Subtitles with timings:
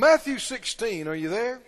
[0.00, 1.60] Matthew 16, are you there?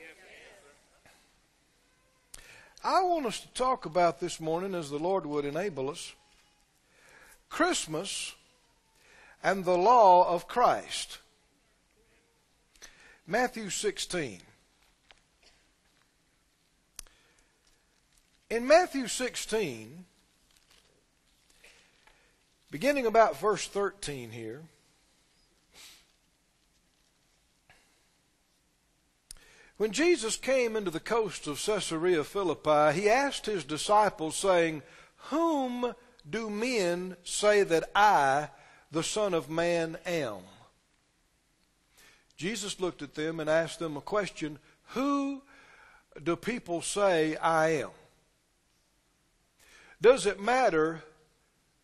[2.83, 6.15] I want us to talk about this morning, as the Lord would enable us,
[7.51, 8.35] Christmas
[9.45, 11.19] and the law of Christ.
[13.27, 14.41] Matthew 16.
[18.49, 20.07] In Matthew 16,
[22.71, 24.63] beginning about verse 13 here,
[29.83, 34.81] when Jesus came into the coast of Caesarea Philippi, he asked his disciples, saying,
[35.31, 35.97] Whom
[36.31, 38.51] do men say that I,
[38.93, 40.43] the Son of Man, am?
[42.37, 45.43] Jesus looked at them and asked them a question Who
[46.23, 47.91] do people say I am?
[50.01, 51.03] Does it matter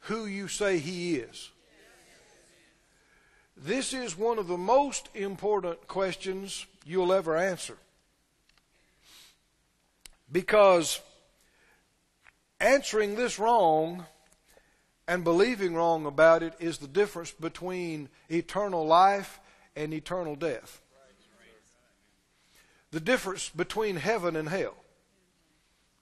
[0.03, 1.51] who you say he is?
[3.57, 7.77] This is one of the most important questions you'll ever answer.
[10.31, 11.01] Because
[12.61, 14.05] answering this wrong
[15.07, 19.41] and believing wrong about it is the difference between eternal life
[19.75, 20.83] and eternal death.
[22.91, 24.75] The difference between heaven and hell.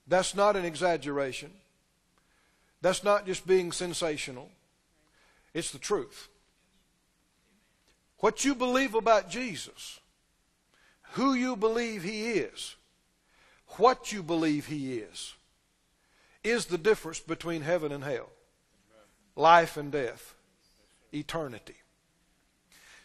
[0.07, 1.51] That's not an exaggeration.
[2.81, 4.51] That's not just being sensational,
[5.55, 6.29] it's the truth.
[8.19, 10.01] What you believe about Jesus,
[11.13, 12.77] who you believe he is,
[13.79, 15.35] what you believe he is,
[16.43, 18.29] is the difference between heaven and hell,
[19.35, 20.35] life and death,
[21.13, 21.77] eternity.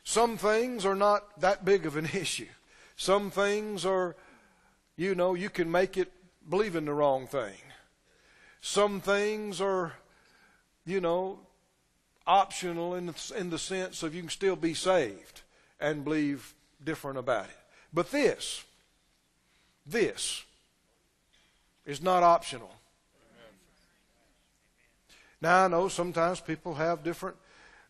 [0.04, 2.48] Some things are not that big of an issue.
[2.96, 4.16] Some things are,
[4.96, 6.12] you know, you can make it
[6.48, 7.58] believing the wrong thing.
[8.62, 9.94] Some things are,
[10.86, 11.40] you know,
[12.28, 15.42] optional in the, in the sense of you can still be saved
[15.80, 17.58] and believe different about it.
[17.92, 18.64] But this,
[19.86, 20.44] this
[21.86, 22.72] is not optional.
[25.42, 27.36] Now, I know sometimes people have different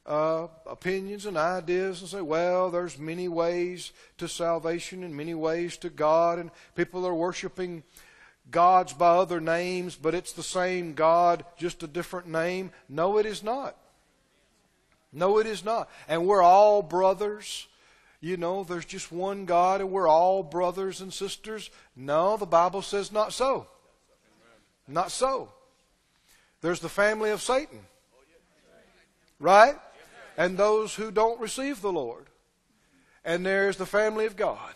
[0.06, 5.78] uh, opinions and ideas and say, well, there's many ways to salvation and many ways
[5.78, 7.84] to God, and people are worshiping
[8.50, 12.72] gods by other names, but it's the same God, just a different name.
[12.90, 13.76] No, it is not.
[15.14, 15.90] No, it is not.
[16.08, 17.68] And we're all brothers.
[18.22, 21.70] You know, there's just one God and we're all brothers and sisters.
[21.96, 23.68] No, the Bible says not so.
[24.88, 25.50] Not so.
[26.62, 27.80] There's the family of Satan.
[29.40, 29.76] Right?
[30.38, 32.28] And those who don't receive the Lord.
[33.26, 34.74] And there's the family of God.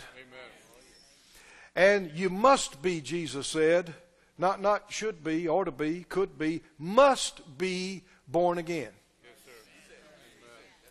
[1.75, 3.93] And you must be, Jesus said,
[4.37, 8.91] not, not should be, ought to be, could be, must be born again.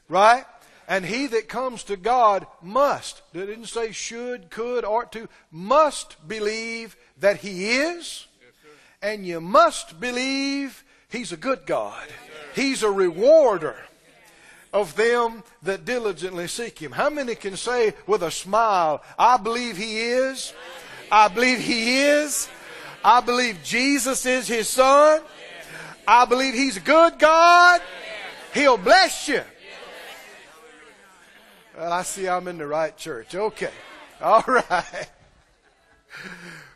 [0.09, 0.45] right?
[0.87, 6.29] And he that comes to God must, it didn't say should, could, ought to, must
[6.29, 8.27] believe that he is.
[9.05, 12.09] And you must believe he's a good God.
[12.55, 13.77] he's a rewarder
[14.73, 16.91] of them that diligently seek him.
[16.91, 20.55] How many can say with a smile, I believe he is?
[21.13, 22.49] I believe he is.
[23.05, 25.21] I believe Jesus is his son.
[26.09, 27.83] I believe he's a good God.
[28.55, 29.43] He'll bless you.
[31.77, 33.35] Well, I see I'm in the right church.
[33.35, 33.73] Okay.
[34.23, 35.11] All right.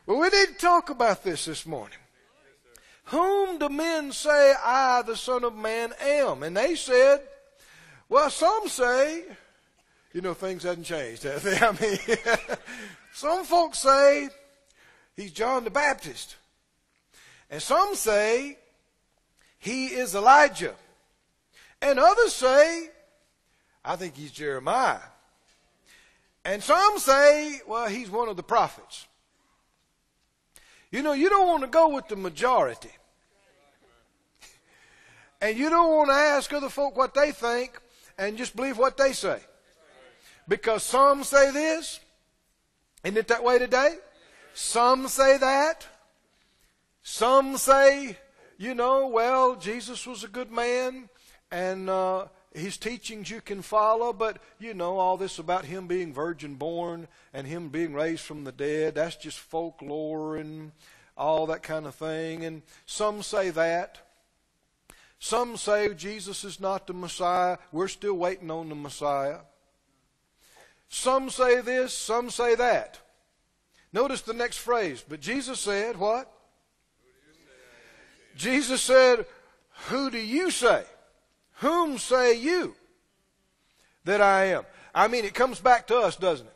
[0.04, 1.98] Well, we need to talk about this this morning.
[3.08, 6.42] Whom do men say I, the Son of Man, am?
[6.42, 7.22] And they said,
[8.08, 9.24] well, some say,
[10.12, 11.56] you know, things hadn't changed, have they?
[11.60, 12.18] I mean,
[13.14, 14.28] some folks say
[15.16, 16.36] he's John the Baptist.
[17.50, 18.58] And some say
[19.58, 20.74] he is Elijah.
[21.80, 22.90] And others say,
[23.82, 24.98] I think he's Jeremiah.
[26.44, 29.06] And some say, well, he's one of the prophets.
[30.90, 32.90] You know, you don't want to go with the majority.
[35.40, 37.78] And you don't want to ask other folk what they think
[38.18, 39.40] and just believe what they say.
[40.48, 42.00] Because some say this.
[43.04, 43.96] Isn't it that way today?
[44.54, 45.86] Some say that.
[47.02, 48.18] Some say,
[48.56, 51.08] you know, well, Jesus was a good man
[51.50, 56.12] and uh, his teachings you can follow, but you know, all this about him being
[56.12, 60.72] virgin born and him being raised from the dead, that's just folklore and
[61.16, 62.44] all that kind of thing.
[62.44, 63.98] And some say that.
[65.18, 67.58] Some say Jesus is not the Messiah.
[67.72, 69.38] We're still waiting on the Messiah.
[70.88, 72.98] Some say this, some say that.
[73.92, 75.04] Notice the next phrase.
[75.06, 76.32] But Jesus said, what?
[78.38, 79.26] Jesus said,
[79.88, 80.84] Who do you say?
[81.54, 82.74] Whom say you
[84.04, 84.64] that I am?
[84.94, 86.52] I mean, it comes back to us, doesn't it?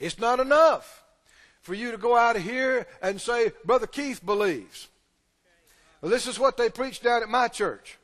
[0.00, 1.04] It's not enough
[1.62, 4.88] for you to go out of here and say, Brother Keith believes.
[6.00, 7.98] Well, this is what they preached down at my church.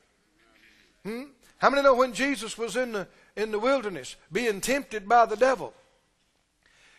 [1.04, 1.24] Hmm?
[1.58, 5.36] How many know when Jesus was in the, in the wilderness being tempted by the
[5.36, 5.72] devil?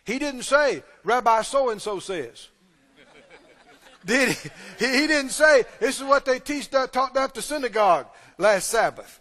[0.06, 2.50] He didn't say, Rabbi so and so says.
[4.06, 4.50] Did he?
[4.80, 8.07] He didn't say, this is what they teach, taught down at the synagogue
[8.38, 9.19] last Sabbath.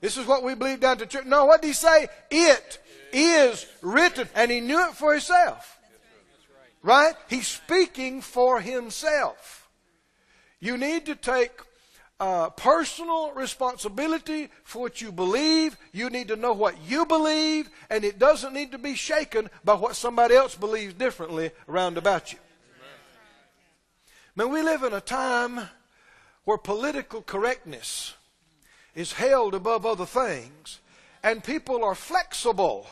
[0.00, 1.26] This is what we believe down to church.
[1.26, 2.08] No, what did he say?
[2.30, 2.78] It
[3.12, 4.28] is written.
[4.34, 5.78] And he knew it for himself.
[6.82, 7.14] Right?
[7.28, 9.59] He's speaking for himself.
[10.60, 11.52] You need to take
[12.20, 15.76] uh, personal responsibility for what you believe.
[15.92, 19.74] You need to know what you believe, and it doesn't need to be shaken by
[19.74, 22.38] what somebody else believes differently around about you.
[24.36, 25.60] Man, we live in a time
[26.44, 28.14] where political correctness
[28.94, 30.78] is held above other things,
[31.22, 32.86] and people are flexible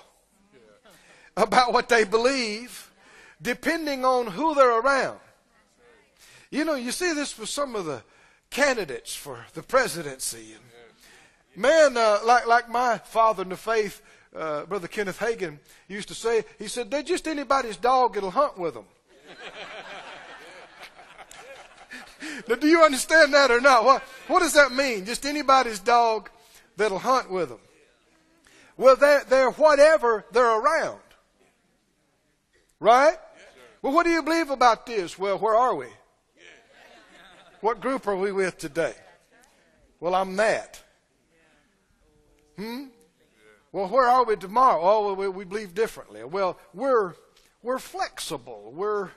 [1.36, 2.90] about what they believe
[3.40, 5.18] depending on who they're around.
[6.50, 8.02] You know, you see this for some of the
[8.50, 10.54] candidates for the presidency.
[11.54, 14.00] Man, uh, like like my father in the faith,
[14.34, 15.58] uh, Brother Kenneth Hagin,
[15.88, 18.84] used to say, he said, they're just anybody's dog that'll hunt with them.
[22.48, 23.84] now, do you understand that or not?
[23.84, 25.04] What, what does that mean?
[25.04, 26.30] Just anybody's dog
[26.76, 27.60] that'll hunt with them.
[28.76, 31.00] Well, they're, they're whatever they're around.
[32.78, 33.16] Right?
[33.82, 35.18] Well, what do you believe about this?
[35.18, 35.88] Well, where are we?
[37.60, 38.94] What group are we with today?
[39.98, 40.80] Well, I'm that.
[42.56, 42.84] Hmm?
[43.72, 44.80] Well, where are we tomorrow?
[44.80, 46.22] Oh, well, we believe differently.
[46.24, 47.14] Well, we're
[47.62, 48.72] we're flexible.
[48.74, 49.10] We're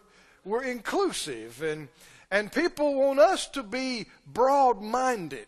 [0.44, 1.88] we're inclusive, and
[2.32, 5.48] and people want us to be broad-minded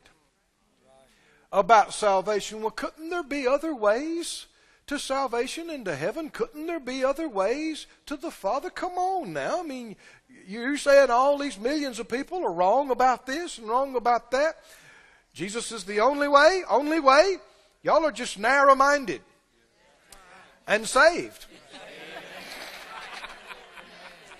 [1.51, 2.61] about salvation.
[2.61, 4.45] Well, couldn't there be other ways
[4.87, 6.29] to salvation and to heaven?
[6.29, 8.69] Couldn't there be other ways to the Father?
[8.69, 9.61] Come on now.
[9.61, 9.95] I mean,
[10.47, 14.55] you're saying all these millions of people are wrong about this and wrong about that.
[15.33, 17.37] Jesus is the only way, only way.
[17.81, 19.21] Y'all are just narrow minded
[20.67, 21.45] and saved.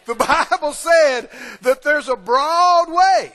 [0.05, 1.29] The Bible said
[1.61, 3.31] that there's a broad way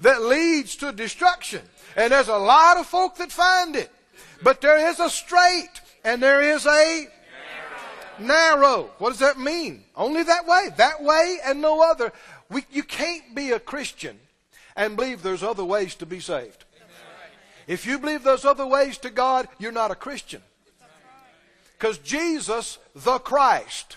[0.00, 1.62] that leads to destruction.
[1.96, 3.90] And there's a lot of folk that find it.
[4.42, 5.70] But there is a straight
[6.04, 7.08] and there is a
[8.20, 8.90] narrow.
[8.98, 9.84] What does that mean?
[9.94, 10.68] Only that way.
[10.76, 12.12] That way and no other.
[12.50, 14.18] We, you can't be a Christian
[14.76, 16.64] and believe there's other ways to be saved.
[17.66, 20.42] If you believe there's other ways to God, you're not a Christian.
[21.76, 23.96] Because Jesus, the Christ,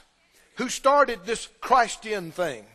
[0.55, 2.65] who started this Christian thing,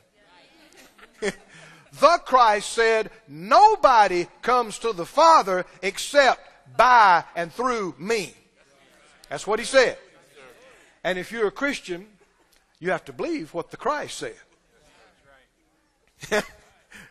[1.21, 6.41] the Christ said, Nobody comes to the Father except
[6.77, 8.35] by and through me.
[9.29, 9.99] That's what he said.
[11.05, 12.07] And if you're a Christian,
[12.81, 14.35] you have to believe what the Christ said.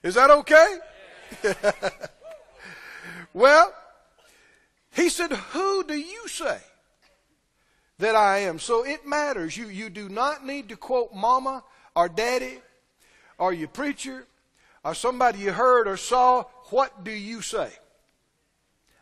[0.03, 0.77] Is that okay?
[3.33, 3.71] well,
[4.91, 6.57] he said, Who do you say
[7.99, 8.57] that I am?
[8.57, 9.55] So it matters.
[9.55, 11.63] You, you do not need to quote mama
[11.95, 12.59] or daddy
[13.37, 14.25] or your preacher
[14.83, 16.45] or somebody you heard or saw.
[16.69, 17.69] What do you say?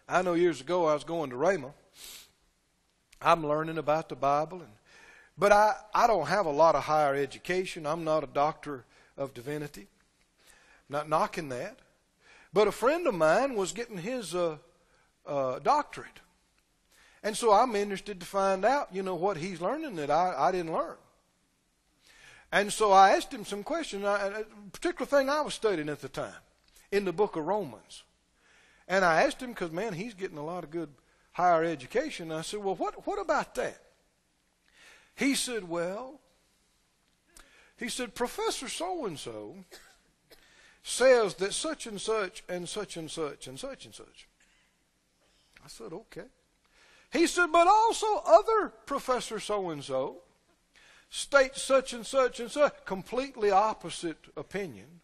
[0.07, 1.71] I know years ago I was going to Rhema.
[3.21, 4.71] I'm learning about the Bible and
[5.41, 7.88] but I, I don't have a lot of higher education.
[7.88, 8.86] I'm not a doctor
[9.17, 9.88] of divinity.
[10.88, 11.79] I'm Not knocking that.
[12.53, 14.57] But a friend of mine was getting his uh,
[15.25, 16.19] uh, doctorate.
[17.24, 20.51] And so I'm interested to find out, you know, what he's learning that I, I
[20.51, 20.98] didn't learn.
[22.51, 24.03] And so I asked him some questions.
[24.03, 26.41] A particular thing I was studying at the time
[26.91, 28.03] in the book of Romans.
[28.88, 30.89] And I asked him, because, man, he's getting a lot of good
[31.31, 32.31] higher education.
[32.31, 33.79] I said, well, what, what about that?
[35.15, 36.20] He said, Well,
[37.77, 39.56] he said, Professor so and so
[40.84, 44.27] says that such and such and such and such and such and such.
[45.63, 46.25] I said, Okay.
[47.12, 50.22] He said, But also other Professor so and so
[51.10, 55.01] state such and such and such, completely opposite opinion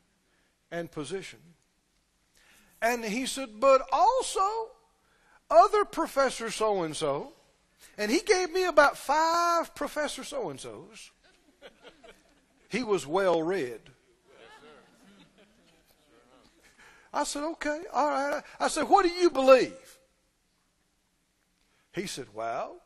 [0.72, 1.40] and position.
[2.82, 4.72] And he said, But also
[5.50, 7.34] other Professor so and so
[7.98, 11.12] and he gave me about five Professor so and so's.
[12.70, 13.80] He was well read.
[17.14, 18.44] I said, okay, all right.
[18.60, 19.98] I said, what do you believe?
[21.94, 22.82] He said, well,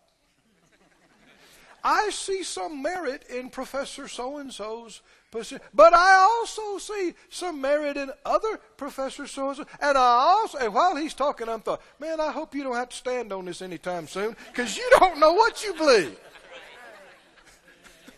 [1.84, 7.62] I see some merit in Professor so and so's position, but I also see some
[7.62, 9.66] merit in other Professor so and so.
[9.82, 12.90] And I also, and while he's talking, I'm thought, man, I hope you don't have
[12.90, 16.20] to stand on this anytime soon because you don't know what you believe.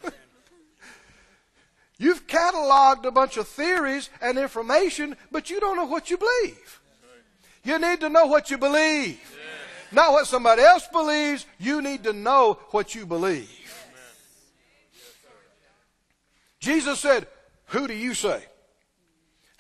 [1.98, 6.82] You've cataloged a bunch of theories and information, but you don't know what you believe.
[7.64, 9.22] You need to know what you believe.
[9.94, 11.46] Not what somebody else believes.
[11.60, 13.50] You need to know what you believe.
[16.60, 17.28] Jesus said,
[17.68, 18.44] Who do you say?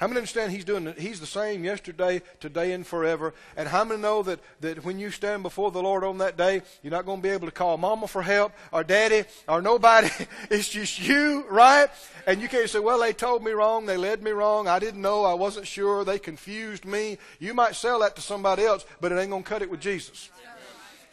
[0.03, 0.99] How many understand he's doing it?
[0.99, 3.33] He's the same yesterday, today, and forever?
[3.55, 6.61] And how many know that, that when you stand before the Lord on that day,
[6.81, 10.09] you're not going to be able to call mama for help or daddy or nobody.
[10.51, 11.87] it's just you, right?
[12.27, 13.85] And you can't say, well, they told me wrong.
[13.85, 14.67] They led me wrong.
[14.67, 15.23] I didn't know.
[15.23, 16.03] I wasn't sure.
[16.03, 17.17] They confused me.
[17.39, 19.79] You might sell that to somebody else, but it ain't going to cut it with
[19.79, 20.29] Jesus.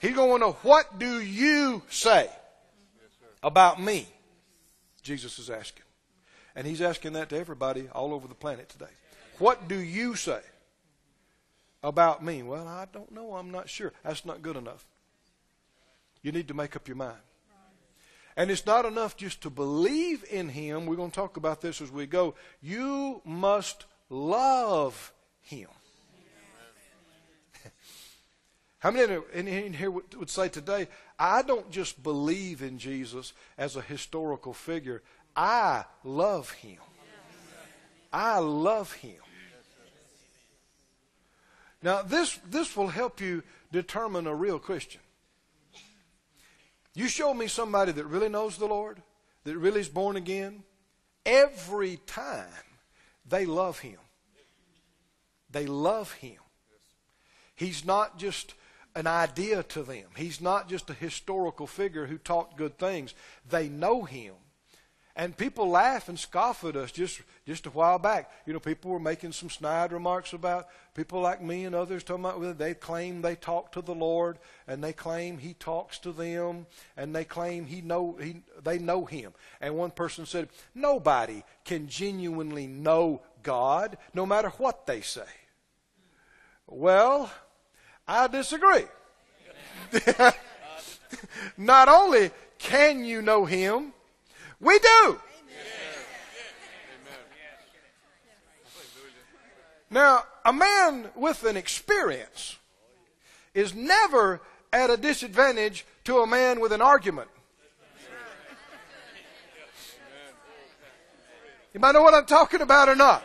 [0.01, 2.29] He's going to know, what do you say
[3.41, 4.09] about me?
[5.05, 5.85] Jesus is asking.
[6.54, 8.90] And he's asking that to everybody all over the planet today.
[9.38, 10.40] What do you say
[11.83, 12.42] about me?
[12.42, 13.35] Well, I don't know.
[13.35, 13.92] I'm not sure.
[14.04, 14.85] That's not good enough.
[16.23, 17.16] You need to make up your mind.
[18.37, 20.87] And it's not enough just to believe in him.
[20.87, 22.35] We're going to talk about this as we go.
[22.62, 25.69] You must love him.
[28.78, 30.88] How many in here would say today,
[31.19, 35.02] I don't just believe in Jesus as a historical figure,
[35.37, 36.79] I love him.
[38.13, 39.17] I love him.
[41.83, 45.01] Now, this, this will help you determine a real Christian.
[46.95, 49.01] You show me somebody that really knows the Lord,
[49.45, 50.63] that really is born again,
[51.25, 52.47] every time
[53.27, 53.99] they love him.
[55.51, 56.39] They love him.
[57.55, 58.55] He's not just
[58.95, 60.09] an idea to them.
[60.17, 63.15] He's not just a historical figure who taught good things.
[63.49, 64.35] They know him.
[65.21, 68.31] And people laugh and scoff at us just, just a while back.
[68.47, 72.25] You know, people were making some snide remarks about people like me and others talking
[72.25, 76.65] about they claim they talk to the Lord and they claim He talks to them
[76.97, 79.35] and they claim He know he, they know Him.
[79.61, 85.29] And one person said, nobody can genuinely know God no matter what they say.
[86.67, 87.31] Well,
[88.09, 88.87] I disagree.
[91.59, 93.93] Not only can you know Him,
[94.61, 95.21] we do.
[99.90, 102.57] Now, a man with an experience
[103.55, 104.40] is never
[104.73, 107.29] at a disadvantage to a man with an argument.
[111.75, 113.25] You might know what I'm talking about or not.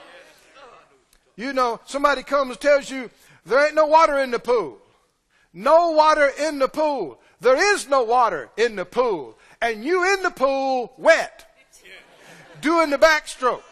[1.36, 3.10] You know, somebody comes tells you
[3.46, 4.78] there ain't no water in the pool.
[5.54, 7.20] No water in the pool.
[7.42, 11.46] There is no water in the pool and you in the pool wet,
[12.62, 13.64] doing the backstroke.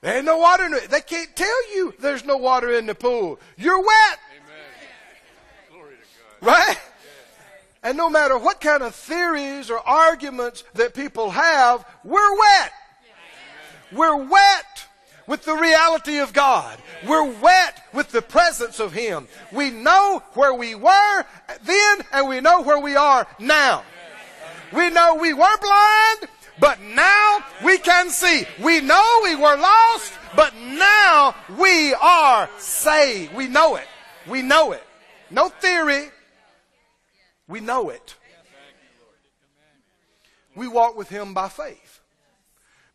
[0.00, 0.90] there ain't no water in it.
[0.90, 3.38] They can't tell you there's no water in the pool.
[3.56, 4.18] You're wet.
[6.40, 6.78] Right?
[7.84, 12.72] And no matter what kind of theories or arguments that people have, we're wet.
[13.92, 14.75] We're wet
[15.26, 16.78] with the reality of God.
[17.06, 19.28] We're wet with the presence of Him.
[19.52, 21.24] We know where we were
[21.64, 23.82] then and we know where we are now.
[24.72, 28.44] We know we were blind, but now we can see.
[28.62, 33.34] We know we were lost, but now we are saved.
[33.34, 33.86] We know it.
[34.26, 34.82] We know it.
[35.30, 36.10] No theory.
[37.48, 38.16] We know it.
[40.54, 42.00] We walk with Him by faith.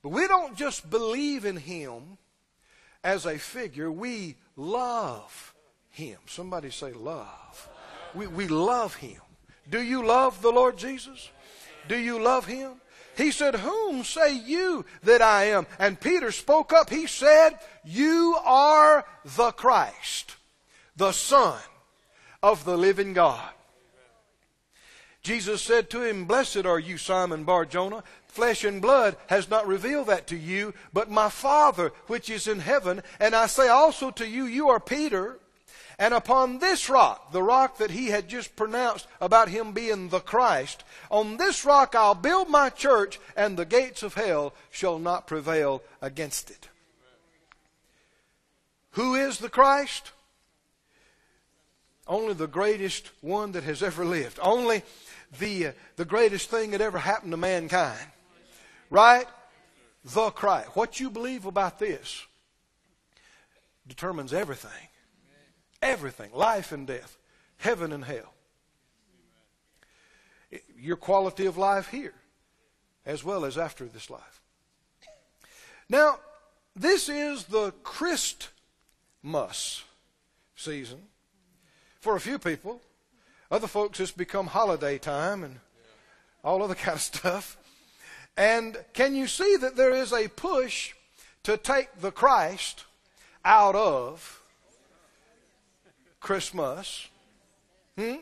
[0.01, 2.17] But we don't just believe in Him
[3.03, 5.53] as a figure, we love
[5.89, 6.17] him.
[6.25, 7.69] Somebody say love.
[8.13, 9.21] We, we love him.
[9.69, 11.29] Do you love the Lord Jesus?
[11.87, 12.73] Do you love him?
[13.17, 15.67] He said, Whom say you that I am?
[15.79, 16.89] And Peter spoke up.
[16.89, 17.51] He said,
[17.83, 20.35] You are the Christ,
[20.95, 21.59] the Son
[22.41, 23.49] of the living God.
[25.21, 29.67] Jesus said to him, Blessed are you, Simon Bar Jonah, Flesh and blood has not
[29.67, 33.03] revealed that to you, but my Father which is in heaven.
[33.19, 35.37] And I say also to you, you are Peter,
[35.99, 40.21] and upon this rock, the rock that he had just pronounced about him being the
[40.21, 45.27] Christ, on this rock I'll build my church, and the gates of hell shall not
[45.27, 46.69] prevail against it.
[48.91, 50.11] Who is the Christ?
[52.07, 54.39] Only the greatest one that has ever lived.
[54.41, 54.83] Only
[55.37, 58.07] the, the greatest thing that ever happened to mankind.
[58.91, 59.25] Right?
[60.03, 60.75] The Christ.
[60.75, 62.27] What you believe about this
[63.87, 64.89] determines everything.
[65.81, 66.29] Everything.
[66.33, 67.17] Life and death.
[67.57, 68.33] Heaven and hell.
[70.77, 72.13] Your quality of life here,
[73.05, 74.41] as well as after this life.
[75.87, 76.19] Now,
[76.75, 79.83] this is the Christmas
[80.55, 80.99] season.
[82.01, 82.81] For a few people,
[83.49, 85.59] other folks, it's become holiday time and
[86.43, 87.57] all other kind of stuff.
[88.37, 90.93] And can you see that there is a push
[91.43, 92.85] to take the Christ
[93.43, 94.41] out of
[96.19, 97.07] Christmas?
[97.97, 98.15] Hmm?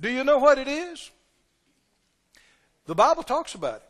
[0.00, 1.10] Do you know what it is?
[2.86, 3.88] The Bible talks about it.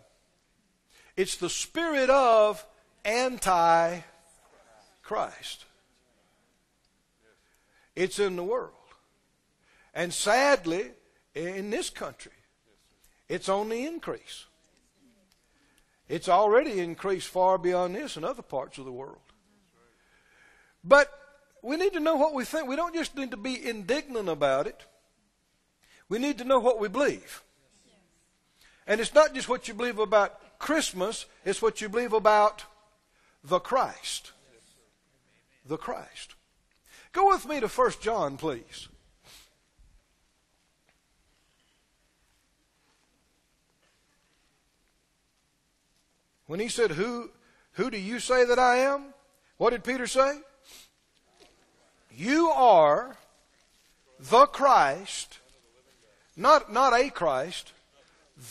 [1.17, 2.65] It's the spirit of
[3.05, 4.01] anti
[5.03, 5.65] Christ.
[7.95, 8.73] It's in the world.
[9.95, 10.91] And sadly,
[11.35, 12.33] in this country,
[13.29, 14.47] it's on the increase.
[16.09, 19.19] It's already increased far beyond this in other parts of the world.
[20.85, 21.11] But
[21.63, 22.69] we need to know what we think.
[22.69, 24.85] We don't just need to be indignant about it.
[26.09, 27.43] We need to know what we believe.
[28.87, 32.65] And it's not just what you believe about Christmas, it's what you believe about
[33.45, 34.33] the Christ.
[35.65, 36.35] The Christ.
[37.13, 38.89] Go with me to 1 John, please.
[46.53, 47.31] When he said, Who,
[47.73, 49.15] who do you say that I am?
[49.57, 50.39] What did Peter say?
[52.15, 53.17] You are
[54.21, 55.39] the Christ,
[56.37, 57.73] not, not a Christ,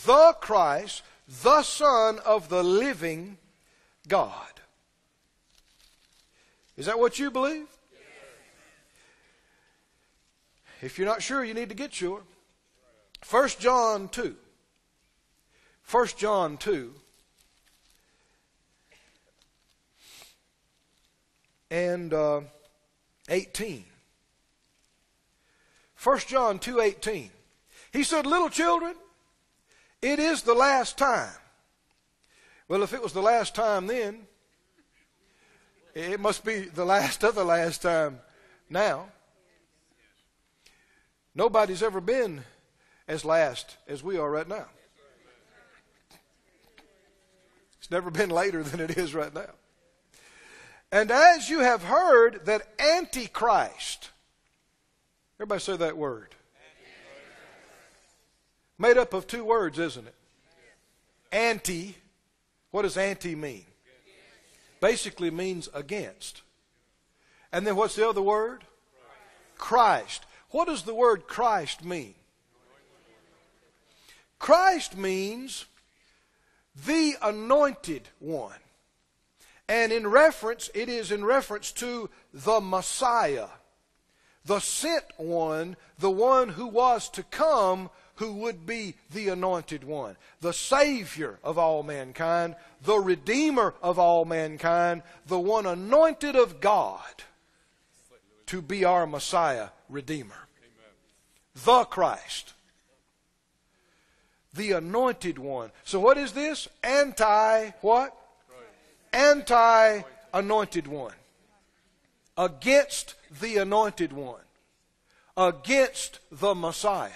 [0.04, 1.04] the Christ,
[1.44, 3.38] the Son of the living
[4.08, 4.50] God.
[6.76, 7.68] Is that what you believe?
[10.80, 12.22] If you're not sure, you need to get sure.
[13.30, 14.34] 1 John 2.
[15.88, 16.94] 1 John 2.
[21.72, 22.42] And uh,
[23.30, 23.86] 18.
[26.02, 27.30] 1 John 2 18.
[27.94, 28.94] He said, Little children,
[30.02, 31.32] it is the last time.
[32.68, 34.26] Well, if it was the last time then,
[35.94, 38.20] it must be the last of the last time
[38.68, 39.06] now.
[41.34, 42.44] Nobody's ever been
[43.08, 44.66] as last as we are right now.
[47.78, 49.54] It's never been later than it is right now.
[50.92, 54.10] And as you have heard that Antichrist,
[55.38, 56.34] everybody say that word.
[58.78, 60.14] Made up of two words, isn't it?
[61.32, 61.96] Anti.
[62.72, 63.64] What does anti mean?
[64.80, 66.42] Basically means against.
[67.52, 68.64] And then what's the other word?
[69.56, 70.24] Christ.
[70.50, 72.14] What does the word Christ mean?
[74.38, 75.66] Christ means
[76.74, 78.61] the anointed one.
[79.72, 83.48] And in reference, it is in reference to the Messiah,
[84.44, 90.18] the sent one, the one who was to come who would be the anointed one,
[90.42, 97.22] the Savior of all mankind, the Redeemer of all mankind, the one anointed of God
[98.48, 100.48] to be our Messiah, Redeemer.
[101.64, 102.52] The Christ.
[104.52, 105.70] The anointed one.
[105.84, 106.68] So what is this?
[106.84, 108.18] Anti what?
[109.12, 111.14] Anti anointed one.
[112.36, 114.40] Against the anointed one.
[115.36, 117.10] Against the Messiah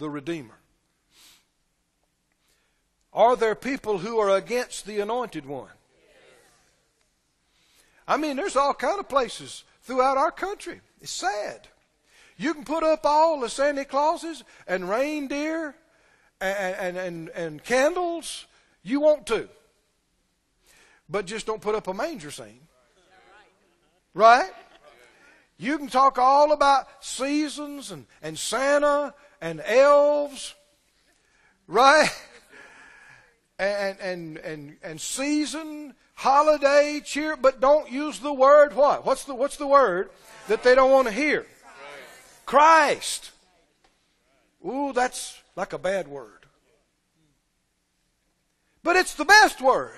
[0.00, 0.58] the Redeemer?
[3.12, 5.68] Are there people who are against the anointed one?
[8.08, 10.80] I mean, there's all kind of places throughout our country.
[11.00, 11.68] It's sad.
[12.36, 15.76] You can put up all the Santa Clauses and reindeer
[16.40, 18.46] and, and, and, and candles
[18.82, 19.48] you want to.
[21.10, 22.60] But just don't put up a manger scene.
[24.14, 24.50] Right?
[25.58, 30.54] You can talk all about seasons and, and Santa and elves,
[31.66, 32.08] right?
[33.58, 39.04] And, and, and, and season, holiday, cheer, but don't use the word what?
[39.04, 40.10] What's the, what's the word
[40.48, 41.46] that they don't want to hear?
[42.46, 43.30] Christ.
[44.66, 46.46] Ooh, that's like a bad word.
[48.82, 49.92] But it's the best word.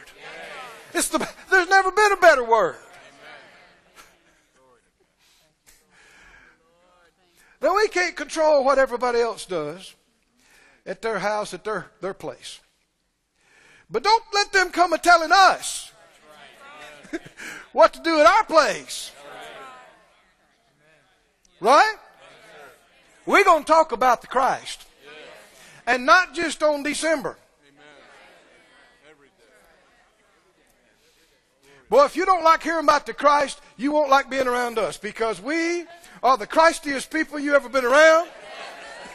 [0.95, 2.77] It's the, there's never been a better word.
[7.61, 9.95] Now we can't control what everybody else does
[10.85, 12.61] at their house, at their, their place.
[13.89, 15.93] But don't let them come a telling us
[17.73, 19.13] what to do at our place.
[21.61, 21.95] Right?
[23.27, 24.85] We're going to talk about the Christ.
[25.87, 27.37] And not just on December.
[31.93, 34.97] Well, if you don't like hearing about the Christ, you won't like being around us
[34.97, 35.85] because we
[36.23, 38.31] are the Christiest people you ever been around.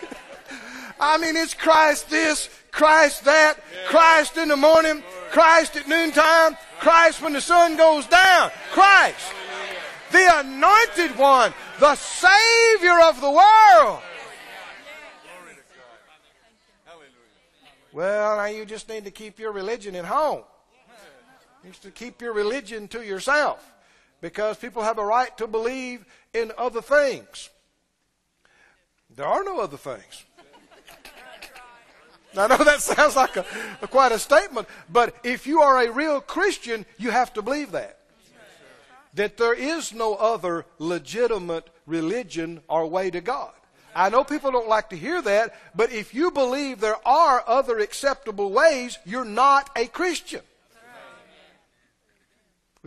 [0.99, 3.55] I mean, it's Christ this, Christ that,
[3.87, 8.51] Christ in the morning, Christ at noontime, Christ when the sun goes down.
[8.71, 9.33] Christ.
[10.11, 14.01] The anointed one, the Savior of the world.
[17.91, 20.43] Well, now you just need to keep your religion at home.
[21.67, 23.73] Need to keep your religion to yourself
[24.21, 27.49] because people have a right to believe in other things.
[29.13, 30.23] There are no other things.
[32.38, 33.45] I know that sounds like a,
[33.82, 37.73] a, quite a statement, but if you are a real Christian, you have to believe
[37.73, 37.99] that.
[39.15, 43.51] That there is no other legitimate religion or way to God.
[43.93, 47.80] I know people don't like to hear that, but if you believe there are other
[47.80, 50.43] acceptable ways, you're not a Christian.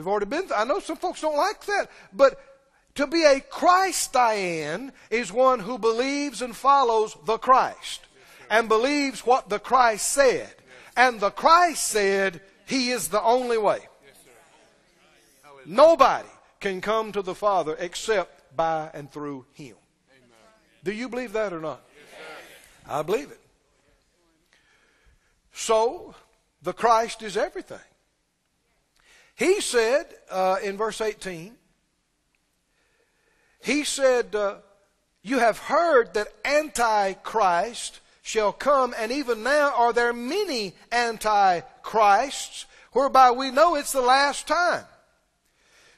[0.00, 2.40] We've already been, th- I know some folks don't like that, but
[2.94, 8.00] to be a Christian is one who believes and follows the Christ
[8.48, 10.54] and believes what the Christ said.
[10.96, 13.80] And the Christ said he is the only way.
[15.66, 19.76] Nobody can come to the Father except by and through him.
[20.82, 21.82] Do you believe that or not?
[22.88, 23.40] I believe it.
[25.52, 26.14] So,
[26.62, 27.80] the Christ is everything.
[29.40, 31.54] He said uh, in verse 18,
[33.62, 34.56] he said, uh,
[35.22, 43.30] You have heard that Antichrist shall come, and even now are there many Antichrists, whereby
[43.30, 44.84] we know it's the last time.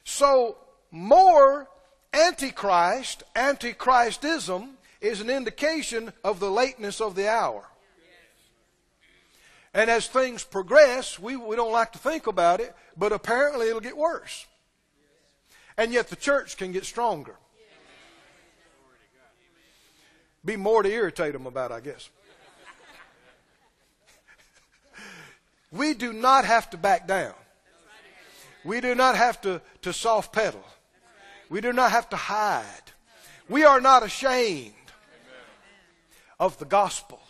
[0.05, 0.55] So,
[0.89, 1.67] more
[2.13, 4.69] Antichrist, Antichristism,
[5.01, 7.65] is an indication of the lateness of the hour.
[9.73, 13.79] And as things progress, we, we don't like to think about it, but apparently it'll
[13.79, 14.45] get worse.
[15.77, 17.35] And yet the church can get stronger.
[20.45, 22.09] Be more to irritate them about, I guess.
[25.71, 27.33] we do not have to back down.
[28.63, 30.63] We do not have to, to soft pedal.
[31.49, 32.65] We do not have to hide.
[33.49, 34.73] We are not ashamed
[36.39, 37.22] of the gospel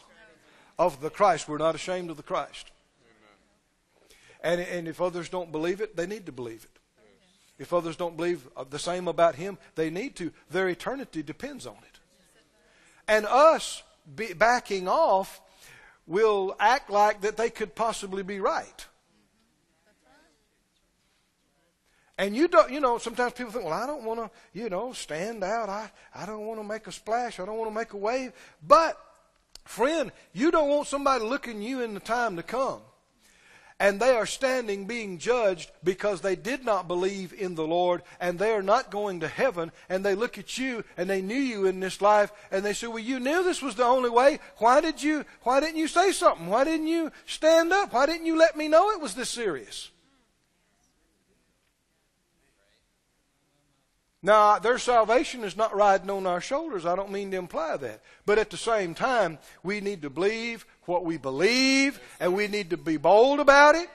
[0.78, 1.48] of the Christ.
[1.48, 2.72] We're not ashamed of the Christ.
[4.42, 6.80] And, and if others don't believe it, they need to believe it.
[7.60, 10.32] If others don't believe the same about Him, they need to.
[10.50, 12.00] Their eternity depends on it.
[13.08, 13.84] And us
[14.36, 15.42] backing off
[16.06, 18.86] will act like that they could possibly be right.
[22.18, 24.94] And you don't, you know, sometimes people think, well, I don't want to, you know,
[24.94, 25.70] stand out.
[25.70, 27.40] I, I don't want to make a splash.
[27.40, 28.34] I don't want to make a wave.
[28.66, 29.00] But,
[29.64, 32.82] friend, you don't want somebody looking you in the time to come.
[33.80, 38.38] And they are standing being judged because they did not believe in the Lord and
[38.38, 39.72] they are not going to heaven.
[39.90, 42.88] And they look at you and they knew you in this life and they say,
[42.88, 44.40] well, you knew this was the only way.
[44.58, 46.48] Why did you, why didn't you say something?
[46.48, 47.94] Why didn't you stand up?
[47.94, 49.90] Why didn't you let me know it was this serious?
[54.26, 56.86] Now, their salvation is not riding on our shoulders.
[56.86, 58.02] I don't mean to imply that.
[58.26, 62.70] But at the same time, we need to believe what we believe, and we need
[62.70, 63.90] to be bold about it.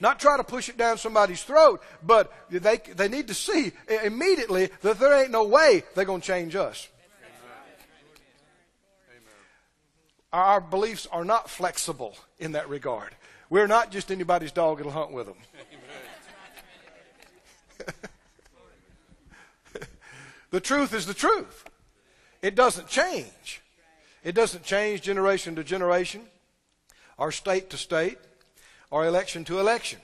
[0.00, 3.72] not try to push it down somebody's throat, but they, they need to see
[4.04, 6.88] immediately that there ain't no way they're going to change us.
[10.30, 13.14] Our beliefs are not flexible in that regard.
[13.48, 15.36] We're not just anybody's dog that'll hunt with them.
[20.52, 21.64] The truth is the truth.
[22.42, 23.62] It doesn't change.
[24.22, 26.26] It doesn't change generation to generation,
[27.16, 28.18] or state to state,
[28.90, 29.98] or election to election.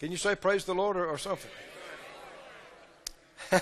[0.00, 1.50] Can you say praise the Lord or, or something?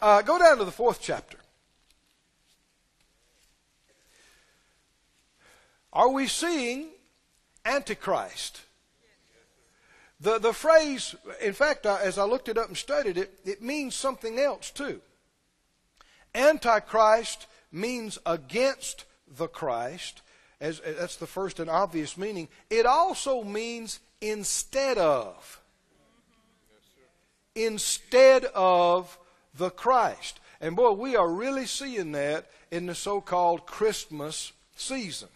[0.00, 1.38] uh, go down to the fourth chapter.
[5.92, 6.88] Are we seeing
[7.66, 8.62] Antichrist?
[10.26, 13.62] The, the phrase, in fact, uh, as I looked it up and studied it, it
[13.62, 15.00] means something else too.
[16.34, 19.04] Antichrist means against
[19.38, 20.22] the Christ.
[20.60, 22.48] As, that's the first and obvious meaning.
[22.70, 25.60] It also means instead of.
[27.54, 29.16] Instead of
[29.56, 30.40] the Christ.
[30.60, 35.28] And boy, we are really seeing that in the so called Christmas season.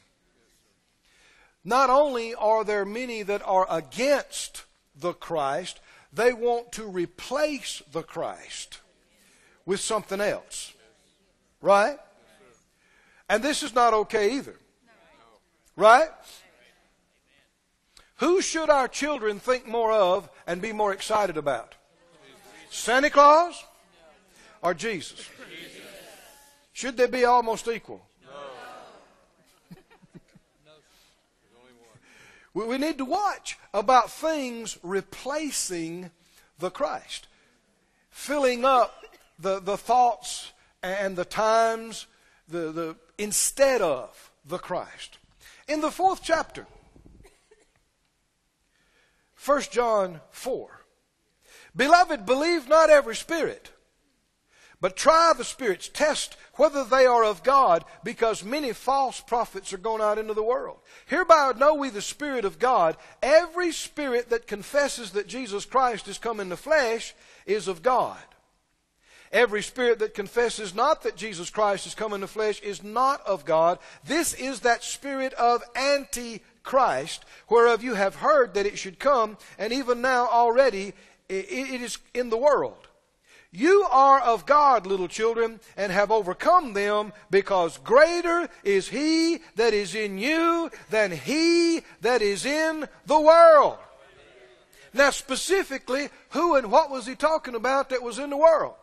[1.64, 4.64] Not only are there many that are against
[5.00, 5.80] the Christ.
[6.12, 8.80] They want to replace the Christ
[9.64, 10.72] with something else.
[11.60, 11.98] Right?
[13.28, 14.56] And this is not okay either.
[15.76, 16.08] Right?
[18.16, 21.74] Who should our children think more of and be more excited about?
[22.70, 23.64] Santa Claus
[24.62, 25.28] or Jesus?
[26.72, 28.06] Should they be almost equal?
[32.52, 36.10] We need to watch about things replacing
[36.58, 37.28] the Christ,
[38.10, 39.04] filling up
[39.38, 42.06] the, the thoughts and the times
[42.48, 45.18] the, the, instead of the Christ.
[45.68, 46.66] In the fourth chapter,
[49.44, 50.80] 1 John 4.
[51.74, 53.70] Beloved, believe not every spirit,
[54.80, 59.78] but try the spirits, test whether they are of God, because many false prophets are
[59.78, 60.78] gone out into the world.
[61.06, 62.96] Hereby know we the Spirit of God.
[63.22, 67.14] Every spirit that confesses that Jesus Christ is come in the flesh
[67.46, 68.18] is of God.
[69.32, 73.24] Every spirit that confesses not that Jesus Christ is come in the flesh is not
[73.24, 73.78] of God.
[74.04, 79.72] This is that spirit of Antichrist, whereof you have heard that it should come, and
[79.72, 80.94] even now already
[81.28, 82.88] it is in the world.
[83.52, 89.74] You are of God, little children, and have overcome them, because greater is He that
[89.74, 93.78] is in you than He that is in the world.
[94.92, 98.74] Now, specifically, who and what was He talking about that was in the world?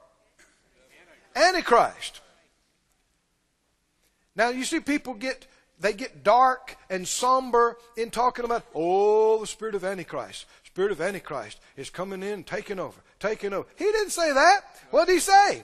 [1.35, 2.21] Antichrist.
[4.35, 5.47] Now you see people get
[5.79, 10.45] they get dark and somber in talking about oh the spirit of Antichrist.
[10.63, 13.67] Spirit of Antichrist is coming in, taking over, taking over.
[13.77, 14.61] He didn't say that.
[14.91, 15.63] What did he say?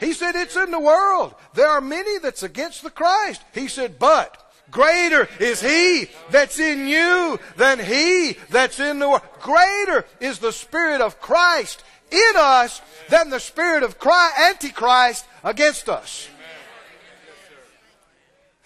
[0.00, 1.34] He said it's in the world.
[1.54, 3.42] There are many that's against the Christ.
[3.52, 9.22] He said, but Greater is He that's in you than He that's in the world.
[9.40, 15.88] Greater is the Spirit of Christ in us than the spirit of Christ, Antichrist against
[15.88, 16.28] us.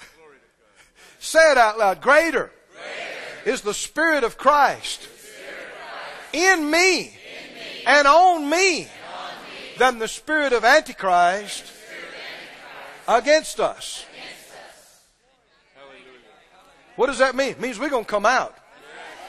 [1.19, 2.01] Say it out loud.
[2.01, 3.51] Greater, Greater.
[3.51, 6.59] is the Spirit of Christ, Spirit of Christ.
[6.59, 7.18] In me
[7.89, 8.87] and on me,
[9.79, 11.65] than the Spirit of Antichrist,
[13.09, 14.05] against us.
[16.95, 17.51] What does that mean?
[17.51, 18.57] It means we're going to come out.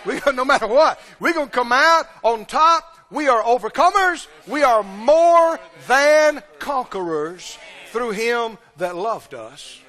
[0.05, 4.27] We no matter what, we're going to come out on top we are overcomers.
[4.47, 7.57] We are more than conquerors
[7.91, 9.79] through Him that loved us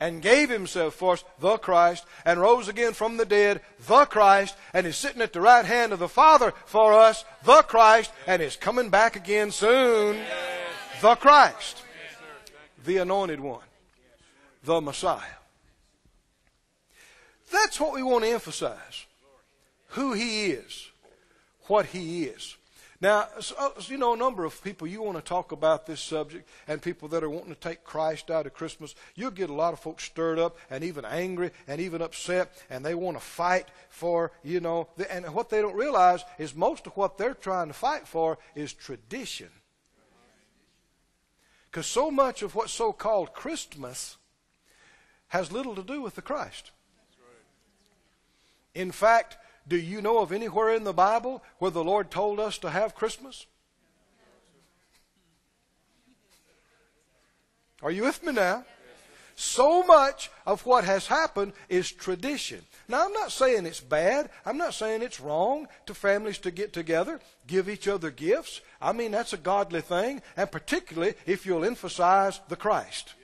[0.00, 4.56] and gave Himself for us, the Christ, and rose again from the dead, the Christ,
[4.72, 8.42] and is sitting at the right hand of the Father for us, the Christ, and
[8.42, 10.18] is coming back again soon,
[11.00, 11.82] the Christ,
[12.84, 13.64] the Anointed One,
[14.62, 15.38] the Messiah.
[17.50, 19.06] That's what we want to emphasize.
[19.92, 20.88] Who He is.
[21.66, 22.57] What He is.
[23.00, 26.00] Now, so, oh, you know, a number of people, you want to talk about this
[26.00, 29.54] subject, and people that are wanting to take Christ out of Christmas, you'll get a
[29.54, 33.22] lot of folks stirred up and even angry and even upset, and they want to
[33.22, 37.34] fight for, you know, the, and what they don't realize is most of what they're
[37.34, 39.50] trying to fight for is tradition.
[41.70, 44.16] Because so much of what's so called Christmas
[45.28, 46.72] has little to do with the Christ.
[48.74, 49.36] In fact,
[49.68, 52.94] do you know of anywhere in the Bible where the Lord told us to have
[52.94, 53.46] Christmas?
[57.82, 58.64] Are you with me now?
[59.36, 62.60] So much of what has happened is tradition.
[62.88, 64.30] Now, I'm not saying it's bad.
[64.44, 68.62] I'm not saying it's wrong to families to get together, give each other gifts.
[68.82, 73.14] I mean, that's a godly thing, and particularly if you'll emphasize the Christ.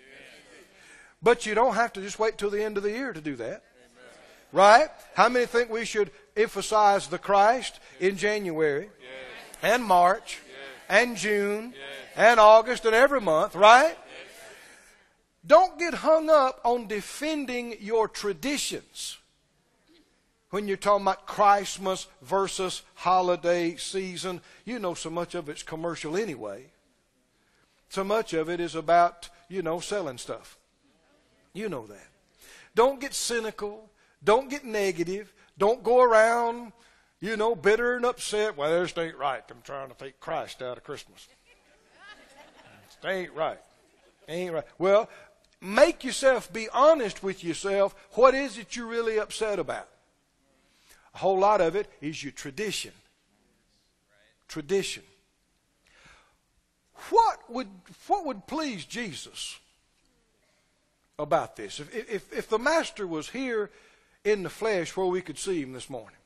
[1.20, 3.34] But you don't have to just wait till the end of the year to do
[3.36, 3.64] that.
[4.54, 4.88] Right?
[5.14, 9.58] How many think we should emphasize the Christ in January yes.
[9.62, 11.00] and March yes.
[11.00, 12.28] and June yes.
[12.28, 13.96] and August and every month, right?
[15.44, 19.18] Don't get hung up on defending your traditions
[20.50, 24.40] when you're talking about Christmas versus holiday season.
[24.64, 26.66] You know, so much of it's commercial anyway.
[27.88, 30.56] So much of it is about, you know, selling stuff.
[31.52, 32.06] You know that.
[32.76, 33.90] Don't get cynical.
[34.24, 35.32] Don't get negative.
[35.58, 36.72] Don't go around,
[37.20, 38.56] you know, bitter and upset.
[38.56, 39.42] Well, this ain't right.
[39.50, 41.28] I'm trying to take Christ out of Christmas.
[43.02, 43.60] It ain't right.
[44.28, 44.64] Ain't right.
[44.78, 45.10] Well,
[45.60, 47.94] make yourself be honest with yourself.
[48.12, 49.88] What is it you're really upset about?
[51.14, 52.92] A whole lot of it is your tradition.
[54.48, 55.02] Tradition.
[57.10, 57.68] What would
[58.06, 59.58] what would please Jesus
[61.18, 61.80] about this?
[61.80, 63.70] If if, if the master was here
[64.24, 66.18] in the flesh where we could see him this morning.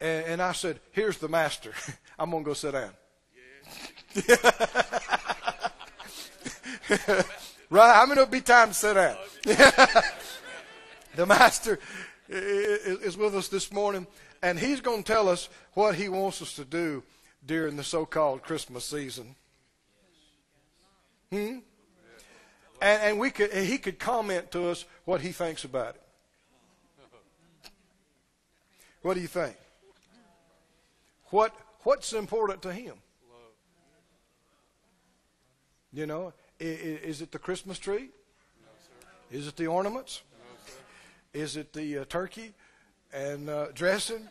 [0.00, 1.72] And, and I said, Here's the master.
[2.18, 2.90] I'm going to go sit down.
[7.70, 7.94] right?
[7.94, 9.16] How many will be time to sit down?
[11.14, 11.78] the master
[12.28, 14.06] is with us this morning,
[14.42, 17.02] and he's going to tell us what he wants us to do
[17.44, 19.34] during the so called Christmas season.
[21.30, 21.58] Hmm?
[22.80, 26.01] And, and we could, he could comment to us what he thinks about it.
[29.02, 29.56] What do you think?
[31.30, 32.94] What what's important to him?
[35.92, 38.08] You know, is, is it the Christmas tree?
[39.30, 40.22] Is it the ornaments?
[41.34, 42.52] Is it the uh, turkey
[43.12, 44.28] and uh, dressing?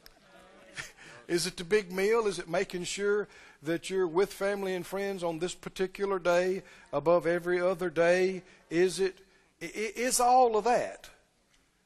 [1.27, 2.27] Is it the big meal?
[2.27, 3.27] Is it making sure
[3.63, 6.61] that you're with family and friends on this particular day
[6.93, 8.43] above every other day?
[8.69, 9.19] Is it
[9.59, 11.09] is all of that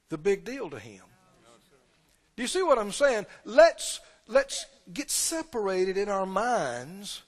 [0.09, 1.03] the big deal to him?
[2.35, 3.25] Do you see what I'm saying?
[3.43, 7.21] Let's let's get separated in our minds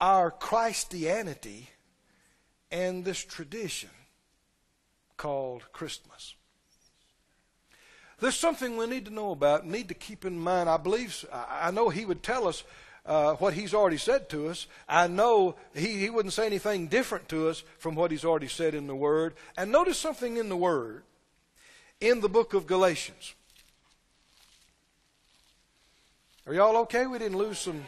[0.00, 1.68] our Christianity
[2.70, 3.90] and this tradition
[5.16, 6.34] called Christmas.
[8.18, 10.68] There's something we need to know about, need to keep in mind.
[10.68, 12.64] I believe, I know he would tell us
[13.06, 14.66] uh, what he's already said to us.
[14.88, 18.74] I know he, he wouldn't say anything different to us from what he's already said
[18.74, 19.34] in the Word.
[19.56, 21.02] And notice something in the Word
[22.00, 23.34] in the book of Galatians.
[26.50, 27.06] Are y'all okay?
[27.06, 27.86] We didn't lose some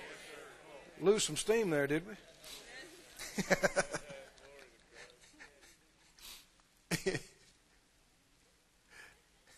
[1.00, 2.14] lose some steam there, did we?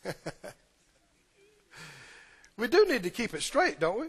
[2.56, 4.06] we do need to keep it straight, don't we?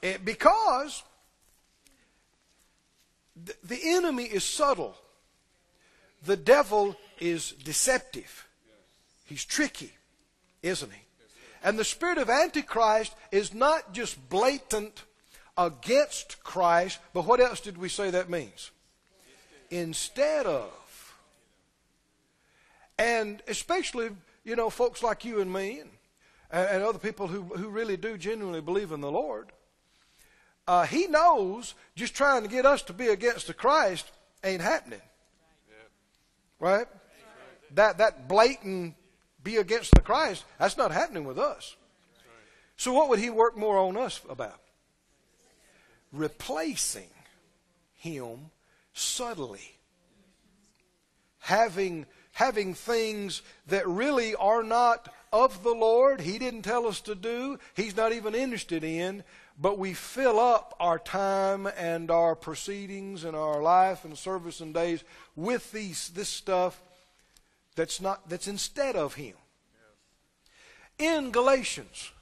[0.00, 1.02] It, because
[3.34, 4.94] the, the enemy is subtle.
[6.24, 8.46] The devil is deceptive.
[9.24, 9.90] He's tricky,
[10.62, 11.01] isn't he?
[11.62, 15.04] And the spirit of Antichrist is not just blatant
[15.56, 18.70] against Christ, but what else did we say that means?
[19.70, 20.70] Instead of.
[22.98, 24.10] And especially,
[24.44, 25.90] you know, folks like you and me and,
[26.50, 29.50] and other people who, who really do genuinely believe in the Lord,
[30.66, 34.10] uh, he knows just trying to get us to be against the Christ
[34.44, 35.00] ain't happening.
[36.60, 36.86] Right?
[37.74, 38.94] That, that blatant
[39.42, 41.76] be against the Christ, that's not happening with us.
[42.76, 44.62] So what would he work more on us about?
[46.12, 47.08] replacing
[47.94, 48.50] him
[48.92, 49.78] subtly.
[51.40, 57.14] Having, having things that really are not of the Lord, He didn't tell us to
[57.14, 59.24] do, He's not even interested in,
[59.58, 64.72] but we fill up our time and our proceedings and our life and service and
[64.72, 65.02] days
[65.34, 66.80] with these, this stuff
[67.74, 69.34] that's, not, that's instead of Him.
[70.98, 72.12] In Galatians,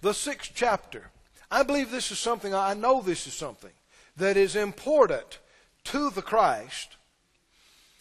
[0.00, 1.10] the sixth chapter,
[1.50, 3.72] I believe this is something, I know this is something
[4.16, 5.38] that is important
[5.84, 6.96] to the Christ.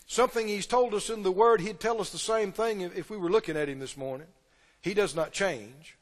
[0.08, 3.18] Something He's told us in the Word, He'd tell us the same thing if we
[3.18, 4.28] were looking at Him this morning.
[4.82, 5.98] He does not change.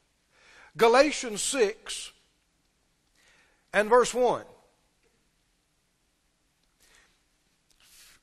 [0.76, 2.12] Galatians 6
[3.72, 4.44] and verse 1.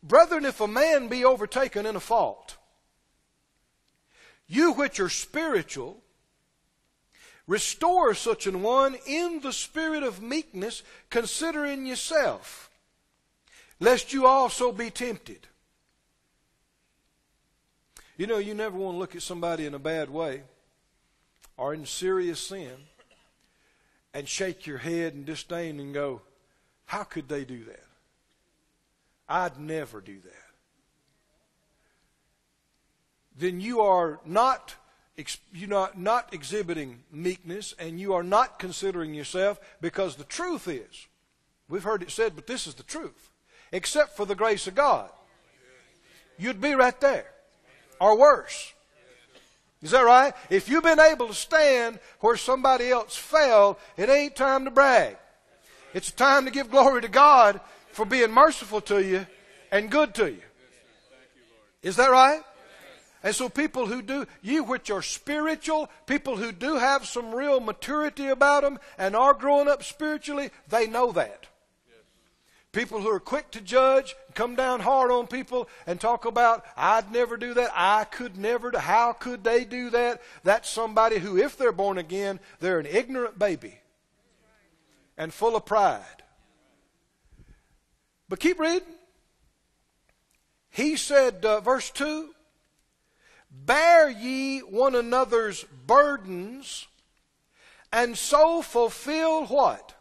[0.08, 2.58] Brethren, if a man be overtaken in a fault,
[4.48, 6.02] you which are spiritual,
[7.48, 12.72] Restore such an one in the spirit of meekness, considering yourself,
[13.80, 15.48] lest you also be tempted.
[18.18, 20.44] You know, you never want to look at somebody in a bad way
[21.58, 22.74] or in serious sin
[24.14, 26.22] and shake your head in disdain and go,
[26.86, 27.85] How could they do that?
[29.28, 30.32] I'd never do that.
[33.38, 34.76] Then you are not
[35.54, 41.08] you're not, not exhibiting meekness and you are not considering yourself because the truth is,
[41.70, 43.30] we've heard it said, but this is the truth.
[43.72, 45.10] Except for the grace of God,
[46.38, 47.32] you'd be right there
[48.00, 48.74] or worse.
[49.82, 50.34] Is that right?
[50.50, 55.18] If you've been able to stand where somebody else fell, it ain't time to brag.
[55.94, 57.62] It's time to give glory to God
[57.96, 59.26] for being merciful to you
[59.72, 60.42] and good to you.
[61.82, 62.42] Is that right?
[63.24, 67.62] And so people who do, you which are spiritual, people who do have some real
[67.62, 71.48] maturity about them and are growing up spiritually, they know that.
[72.74, 77.14] People who are quick to judge, come down hard on people and talk about, I'd
[77.14, 80.22] never do that, I could never, how could they do that?
[80.44, 83.80] That's somebody who, if they're born again, they're an ignorant baby
[85.18, 86.24] and full of pride.
[88.28, 88.88] But keep reading.
[90.70, 92.30] He said, uh, verse 2
[93.50, 96.88] Bear ye one another's burdens,
[97.94, 99.94] and so fulfill what?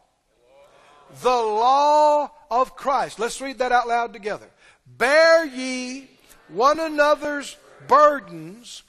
[1.23, 3.21] The law of Christ.
[3.21, 4.49] Let's read that out loud together.
[4.87, 6.09] Bear ye
[6.49, 7.57] one another's
[7.87, 8.83] burdens,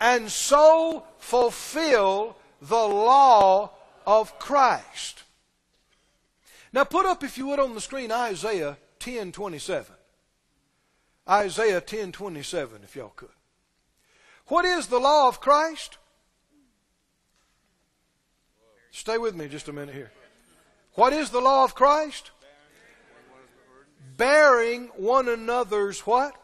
[0.00, 3.70] and so fulfill the law
[4.06, 5.21] of Christ.
[6.72, 9.94] Now put up, if you would, on the screen Isaiah 10:27.
[11.28, 13.28] Isaiah 10:27, if y'all could.
[14.46, 15.98] What is the law of Christ?
[18.90, 20.12] Stay with me just a minute here.
[20.94, 22.30] What is the law of Christ?
[24.16, 26.36] Bearing one another's what?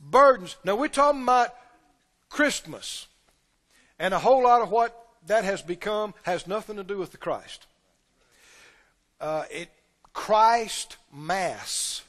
[0.00, 0.56] burdens.
[0.64, 1.54] Now we're talking about
[2.28, 3.06] Christmas.
[3.98, 4.96] And a whole lot of what
[5.26, 7.66] that has become has nothing to do with the Christ.
[9.20, 9.70] Uh, it
[10.12, 12.02] Christ Mass,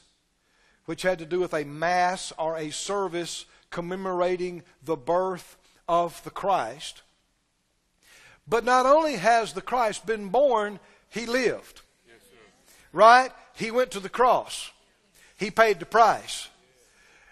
[0.86, 5.56] which had to do with a mass or a service commemorating the birth
[5.88, 7.02] of the Christ.
[8.46, 11.82] But not only has the Christ been born, he lived.
[12.06, 12.20] Yes,
[12.92, 13.30] right?
[13.54, 14.70] He went to the cross.
[15.36, 16.48] He paid the price.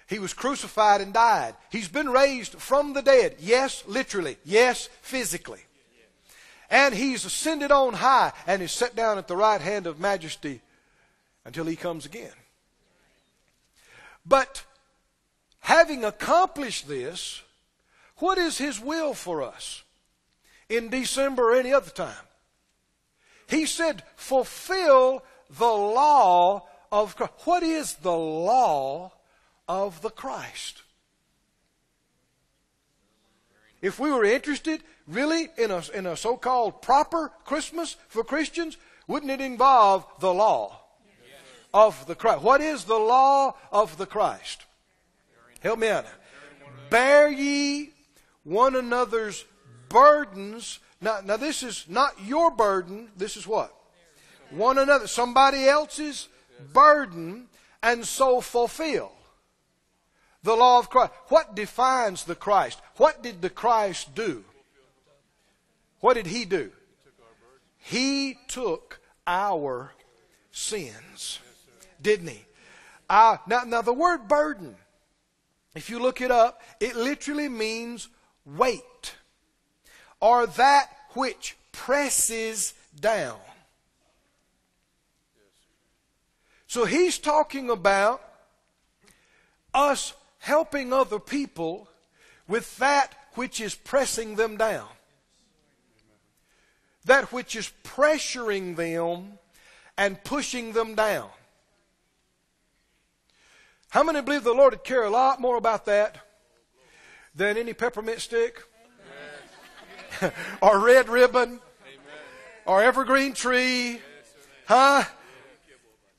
[0.08, 1.54] He was crucified and died.
[1.70, 3.36] He's been raised from the dead.
[3.38, 4.38] Yes, literally.
[4.44, 5.60] Yes, physically.
[6.70, 10.60] And he's ascended on high and is set down at the right hand of majesty
[11.44, 12.32] until he comes again.
[14.24, 14.64] But
[15.60, 17.42] having accomplished this,
[18.18, 19.82] what is his will for us
[20.68, 22.26] in December or any other time?
[23.48, 27.32] He said, fulfill the law of Christ.
[27.44, 29.10] What is the law
[29.66, 30.82] of the Christ?
[33.82, 38.76] If we were interested really in a, in a so called proper Christmas for Christians,
[39.06, 40.80] wouldn't it involve the law
[41.74, 42.42] of the Christ?
[42.42, 44.64] What is the law of the Christ?
[45.60, 46.06] Help me out.
[46.88, 47.90] Bear ye
[48.44, 49.44] one another's
[49.88, 50.78] burdens.
[51.00, 53.08] Now, now this is not your burden.
[53.16, 53.74] This is what?
[54.50, 55.06] One another.
[55.06, 56.28] Somebody else's
[56.72, 57.48] burden
[57.82, 59.12] and so fulfill
[60.42, 61.12] the law of Christ.
[61.28, 62.80] What defines the Christ?
[62.96, 64.44] What did the Christ do?
[66.00, 66.70] What did he do?
[67.78, 69.92] He took our
[70.50, 71.38] sins,
[72.00, 72.44] didn't he?
[73.08, 74.76] Uh, now, now, the word burden,
[75.74, 78.08] if you look it up, it literally means
[78.44, 79.14] weight
[80.20, 83.38] or that which presses down.
[86.66, 88.22] So he's talking about
[89.74, 91.88] us helping other people
[92.46, 94.86] with that which is pressing them down.
[97.04, 99.38] That which is pressuring them
[99.96, 101.30] and pushing them down.
[103.90, 106.18] How many believe the Lord would care a lot more about that
[107.34, 108.62] than any peppermint stick?
[110.62, 111.60] or red ribbon?
[112.66, 114.00] Or evergreen tree?
[114.66, 115.04] Huh?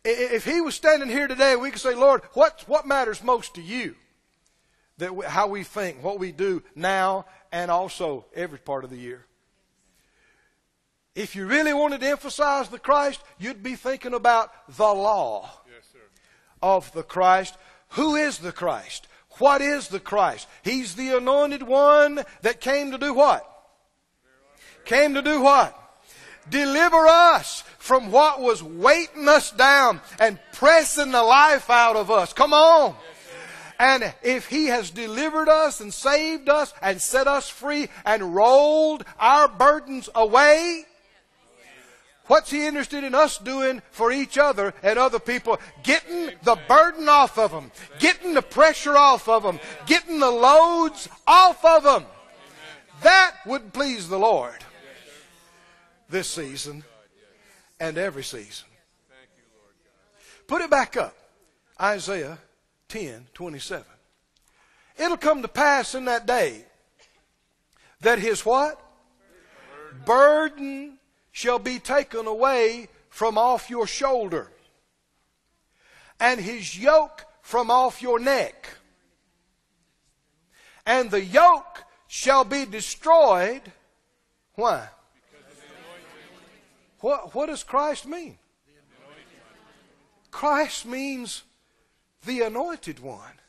[0.04, 3.62] If he was standing here today, we could say, Lord, what, what matters most to
[3.62, 3.96] you?
[4.98, 8.98] That we, how we think, what we do now, and also every part of the
[8.98, 9.26] year.
[11.16, 16.02] If you really wanted to emphasize the Christ, you'd be thinking about the law yes,
[16.62, 17.58] of the Christ.
[17.90, 19.08] Who is the Christ?
[19.38, 20.48] What is the Christ?
[20.64, 23.46] He's the anointed one that came to do what?
[24.86, 25.78] Came to do what?
[26.50, 32.34] Deliver us from what was weighting us down and pressing the life out of us.
[32.34, 32.96] Come on.
[33.78, 39.04] And if He has delivered us and saved us and set us free and rolled
[39.20, 40.86] our burdens away,
[42.28, 45.60] what's He interested in us doing for each other and other people?
[45.84, 51.10] Getting the burden off of them, getting the pressure off of them, getting the loads
[51.28, 52.06] off of them.
[53.02, 54.64] That would please the Lord
[56.10, 56.84] this season
[57.80, 58.68] and every season.
[60.46, 61.16] Put it back up.
[61.80, 62.38] Isaiah
[62.90, 63.86] 10 27.
[64.98, 66.66] It'll come to pass in that day
[68.02, 68.80] that his what?
[70.06, 70.98] Burden
[71.32, 74.52] shall be taken away from off your shoulder,
[76.20, 78.70] and his yoke from off your neck.
[80.86, 83.62] And the yoke shall be destroyed.
[84.56, 84.88] Why?
[87.00, 88.38] What, what does Christ mean?
[90.30, 91.44] Christ means
[92.26, 93.40] the anointed one.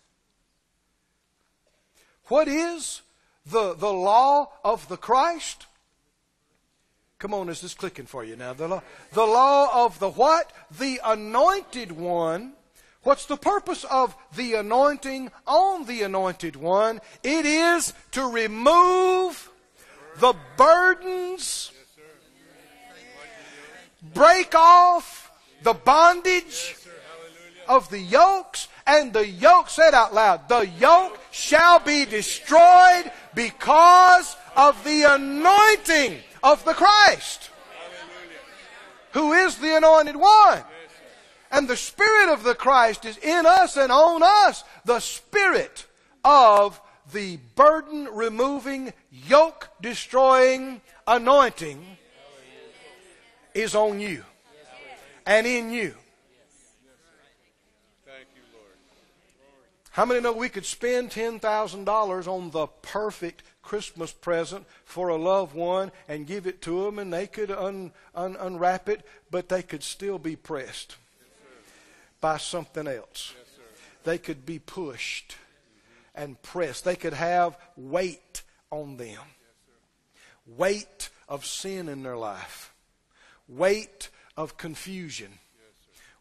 [2.27, 3.03] What is
[3.45, 5.67] the, the law of the Christ?
[7.23, 8.53] Come on, is this clicking for you now?
[8.53, 10.53] The law, the law of the what?
[10.77, 12.55] The anointed one.
[13.05, 17.01] What's the purpose of the anointing on the anointed one?
[17.23, 19.49] It is to remove
[20.19, 21.71] the burdens
[24.13, 25.31] break off
[25.63, 26.75] the bondage
[27.69, 28.67] of the yokes.
[28.85, 36.19] And the yoke, said out loud, the yoke shall be destroyed because of the anointing
[36.43, 37.51] of the Christ,
[39.13, 40.63] who is the anointed one.
[41.51, 45.87] And the Spirit of the Christ is in us and on us, the Spirit
[46.25, 46.81] of
[47.13, 51.85] the burden removing, yoke destroying anointing
[53.55, 54.25] is on you
[55.27, 55.95] and in you.
[59.91, 65.55] How many know we could spend $10,000 on the perfect Christmas present for a loved
[65.55, 69.63] one and give it to them and they could un, un, unwrap it, but they
[69.63, 70.97] could still be pressed
[72.21, 73.35] by something else.
[74.05, 75.37] they could be pushed
[76.15, 76.85] and pressed.
[76.85, 79.21] They could have weight on them.
[80.47, 82.73] weight of sin in their life.
[83.49, 85.39] Weight of confusion.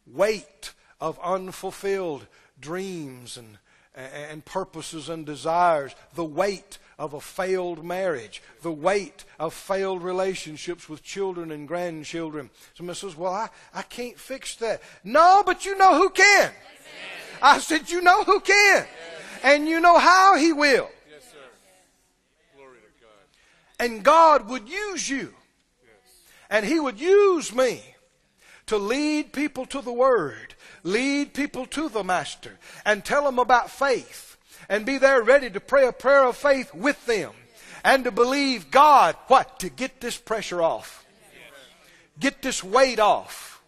[0.06, 2.28] weight of unfulfilled
[2.60, 3.58] dreams and,
[3.96, 5.96] and purposes and desires.
[6.14, 12.52] The weight of a failed marriage, the weight of failed relationships with children and grandchildren.
[12.76, 14.84] Somebody says, Well, I, I can't fix that.
[15.04, 16.52] No, but you know who can.
[17.42, 18.86] I said, You know who can.
[19.44, 20.92] And you know how he will.
[21.12, 21.38] Yes, sir.
[22.56, 23.84] Glory to God.
[23.84, 25.34] And God would use you.
[26.52, 27.82] And he would use me
[28.68, 33.72] to lead people to the Word, lead people to the Master, and tell them about
[33.72, 34.31] faith
[34.72, 37.34] and be there ready to pray a prayer of faith with them
[37.84, 39.60] and to believe God, what?
[39.60, 41.06] To get this pressure off.
[42.18, 43.62] Get this weight off.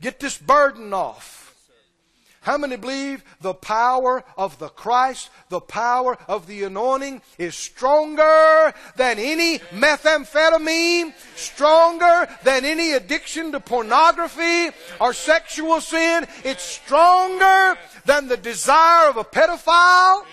[0.00, 1.39] Get this burden off.
[2.42, 8.72] How many believe the power of the Christ, the power of the anointing is stronger
[8.96, 16.26] than any methamphetamine, stronger than any addiction to pornography or sexual sin?
[16.42, 17.76] It's stronger
[18.06, 20.24] than the desire of a pedophile.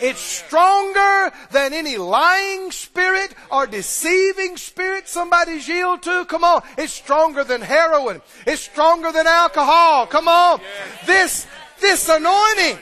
[0.00, 6.24] It's stronger than any lying spirit or deceiving spirit somebody's yield to.
[6.26, 6.62] Come on.
[6.78, 8.22] It's stronger than heroin.
[8.46, 10.06] It's stronger than alcohol.
[10.06, 10.60] Come on.
[11.06, 11.46] This,
[11.80, 12.78] this anointing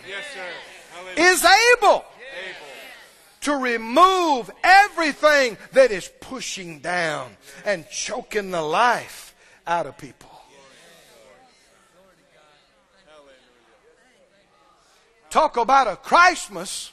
[1.17, 1.45] is
[1.77, 2.05] able
[3.41, 9.35] to remove everything that is pushing down and choking the life
[9.67, 10.31] out of people.
[15.31, 16.93] Talk about a Christmas.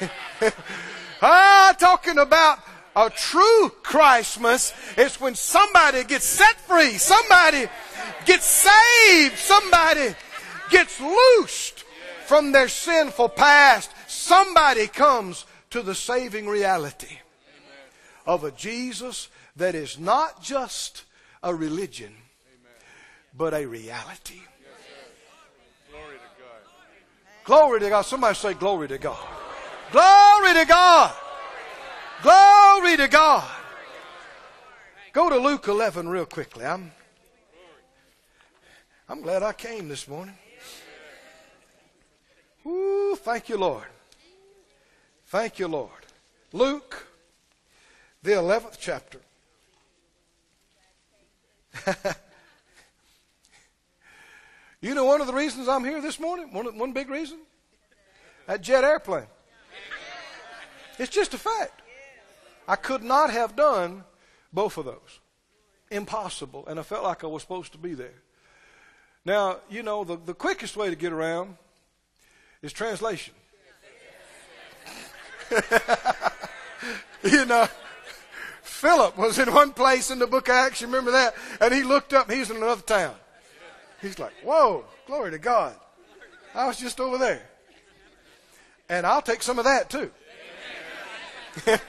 [1.22, 2.58] ah, talking about
[2.94, 7.66] a true Christmas is when somebody gets set free, somebody
[8.24, 10.14] gets saved, somebody
[10.70, 11.84] gets loosed
[12.24, 17.18] from their sinful past, somebody comes to the saving reality
[18.26, 21.04] of a Jesus that is not just
[21.42, 22.14] a religion,
[23.36, 24.40] but a reality.
[27.44, 28.02] Glory to God.
[28.02, 29.18] Somebody say, Glory to God.
[29.92, 31.14] Glory to God.
[32.22, 33.50] Glory to God.
[35.12, 36.64] Go to Luke 11 real quickly.
[36.64, 36.92] I'm,
[39.08, 40.36] I'm glad I came this morning.
[42.66, 43.86] Ooh, thank you, Lord.
[45.26, 45.90] Thank you, Lord.
[46.52, 47.06] Luke,
[48.22, 49.20] the 11th chapter.
[54.80, 56.52] You know one of the reasons I'm here this morning?
[56.52, 57.38] One, one big reason?
[58.46, 59.26] That jet airplane.
[60.98, 61.82] It's just a fact.
[62.68, 64.04] I could not have done
[64.52, 65.20] both of those.
[65.90, 66.66] Impossible.
[66.66, 68.22] And I felt like I was supposed to be there.
[69.24, 71.56] Now, you know, the, the quickest way to get around
[72.62, 73.34] is translation.
[77.22, 77.68] you know,
[78.62, 81.34] Philip was in one place in the book of Acts, you remember that?
[81.60, 83.14] And he looked up, he's in another town.
[84.02, 85.74] He's like, whoa, glory to God.
[86.54, 87.42] I was just over there.
[88.88, 90.10] And I'll take some of that too.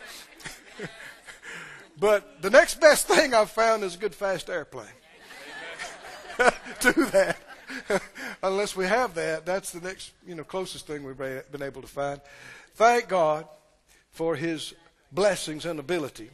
[2.00, 4.88] but the next best thing I've found is a good fast airplane.
[6.80, 7.38] to that.
[8.44, 11.88] Unless we have that, that's the next, you know, closest thing we've been able to
[11.88, 12.22] find.
[12.76, 13.48] Thank God
[14.12, 14.74] for his
[15.12, 16.30] blessings and ability.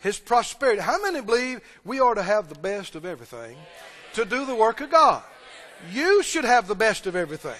[0.00, 0.80] His prosperity.
[0.80, 3.56] How many believe we ought to have the best of everything?
[4.14, 5.22] to do the work of God.
[5.92, 7.58] You should have the best of everything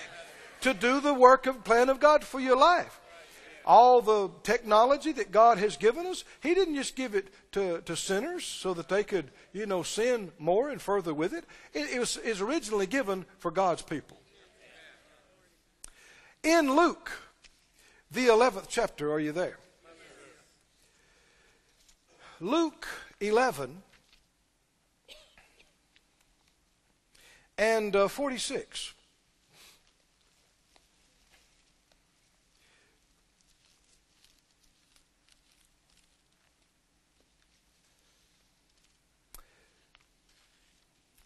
[0.61, 3.01] to do the work of plan of God for your life.
[3.69, 7.95] All the technology that God has given us, He didn't just give it to, to
[7.97, 11.45] sinners so that they could, you know, sin more and further with it.
[11.75, 14.17] It, it was is originally given for God's people.
[16.43, 17.13] In Luke,
[18.11, 19.59] the 11th chapter, are you there?
[22.41, 22.87] Luke
[23.21, 23.83] 11
[27.59, 28.95] and uh, 46.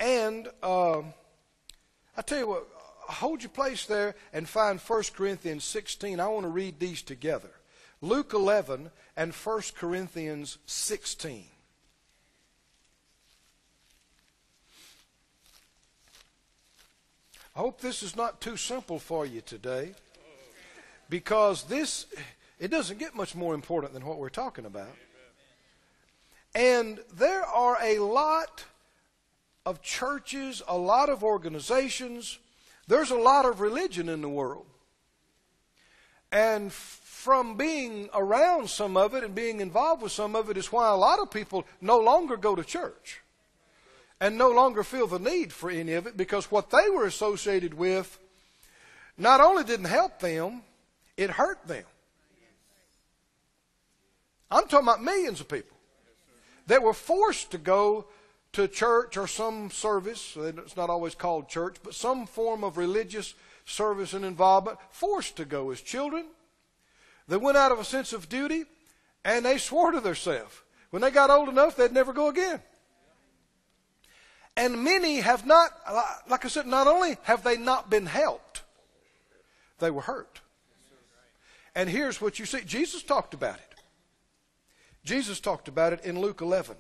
[0.03, 1.03] And uh,
[2.17, 2.67] I tell you what,
[3.03, 6.19] hold your place there and find 1 Corinthians 16.
[6.19, 7.51] I want to read these together.
[8.01, 11.45] Luke 11 and 1 Corinthians 16.
[17.55, 19.93] I hope this is not too simple for you today
[21.11, 22.07] because this
[22.59, 24.97] it doesn't get much more important than what we're talking about.
[26.57, 28.65] And there are a lot
[29.65, 32.39] of churches, a lot of organizations,
[32.89, 34.67] there's a lot of religion in the world.
[36.31, 40.73] And from being around some of it and being involved with some of it is
[40.73, 43.21] why a lot of people no longer go to church
[44.21, 47.75] and no longer feel the need for any of it because what they were associated
[47.75, 48.19] with
[49.17, 50.63] not only didn't help them,
[51.17, 51.85] it hurt them.
[54.51, 55.77] I'm talking about millions of people
[56.67, 58.07] that were forced to go
[58.53, 60.37] to church or some service.
[60.37, 63.35] It's not always called church, but some form of religious
[63.65, 66.27] service and involvement, forced to go as children.
[67.29, 68.65] They went out of a sense of duty
[69.25, 70.61] and they swore to themselves.
[70.91, 72.61] When they got old enough, they'd never go again.
[74.57, 75.71] And many have not,
[76.29, 78.63] like I said, not only have they not been helped,
[79.79, 80.41] they were hurt.
[81.75, 83.81] And here's what you see Jesus talked about it.
[85.05, 86.77] Jesus talked about it in Luke 11.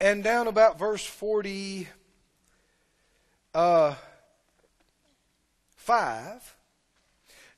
[0.00, 1.88] And down about verse 45,
[3.54, 3.94] uh,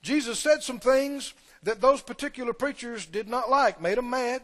[0.03, 4.43] Jesus said some things that those particular preachers did not like, made them mad.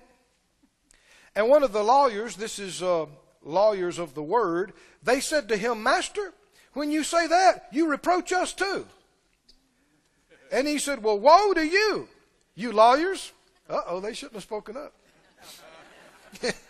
[1.35, 3.07] And one of the lawyers, this is uh,
[3.43, 6.33] lawyers of the word, they said to him, Master,
[6.75, 8.87] when you say that, you reproach us too.
[10.53, 12.09] And he said, Well, woe to you,
[12.55, 13.33] you lawyers.
[13.69, 14.93] Uh oh, they shouldn't have spoken up.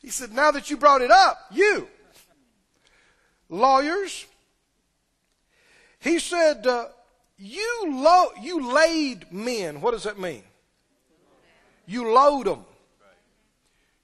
[0.00, 1.88] he said, Now that you brought it up, you,
[3.48, 4.26] lawyers,
[6.00, 6.86] he said, uh,
[7.36, 9.80] you, lo- you laid men.
[9.80, 10.42] What does that mean?
[11.86, 12.64] You load them.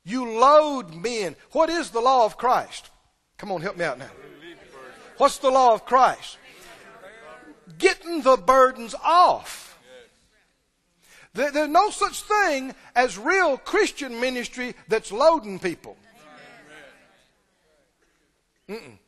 [0.05, 1.37] You load men.
[1.53, 2.91] What is the law of Christ?
[3.39, 4.11] Come on, help me out now.
[5.17, 6.39] What's the law of Christ?
[7.79, 9.66] Getting the burdens off.
[11.37, 15.97] There's no such thing as real Christian ministry that's loading people.
[18.69, 18.99] Mm-mm.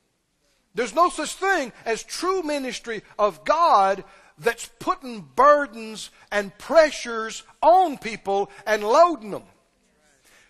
[0.75, 4.05] There's no such thing as true ministry of God
[4.39, 9.43] that's putting burdens and pressures on people and loading them.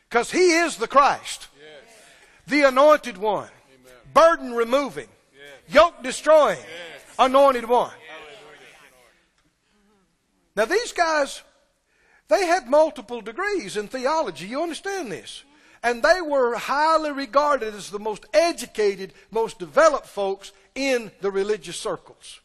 [0.09, 1.95] Because He is the Christ, yes.
[2.47, 3.49] the anointed one,
[3.81, 3.95] Amen.
[4.13, 5.75] burden removing, yes.
[5.75, 7.03] yoke destroying, yes.
[7.19, 7.93] anointed one.
[10.57, 11.43] Now, these guys,
[12.29, 14.47] they had multiple degrees in theology.
[14.47, 15.45] You understand this?
[15.83, 21.79] And they were highly regarded as the most educated, most developed folks in the religious
[21.79, 22.41] circles.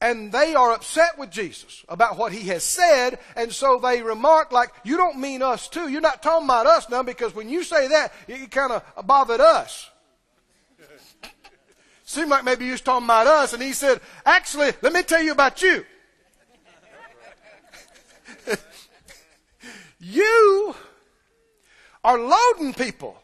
[0.00, 4.50] And they are upset with Jesus about what he has said, and so they remark
[4.50, 5.88] like, you don't mean us too.
[5.88, 9.40] You're not talking about us now because when you say that, you kind of bothered
[9.40, 9.88] us.
[12.04, 15.22] Seemed like maybe you was talking about us, and he said, actually, let me tell
[15.22, 15.84] you about you.
[20.02, 20.74] You
[22.02, 23.16] are loading people.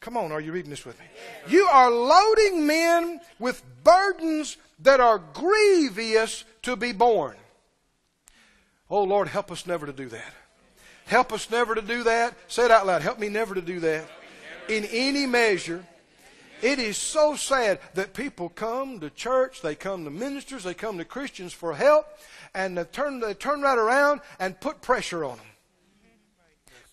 [0.00, 1.06] Come on, are you reading this with me?
[1.48, 7.36] You are loading men with burdens that are grievous to be borne.
[8.90, 10.34] Oh Lord, help us never to do that.
[11.06, 12.34] Help us never to do that.
[12.48, 13.02] Say it out loud.
[13.02, 14.04] Help me never to do that.
[14.68, 15.84] In any measure.
[16.62, 20.96] It is so sad that people come to church, they come to ministers, they come
[20.96, 22.06] to Christians for help,
[22.54, 25.46] and they turn, they turn right around and put pressure on them.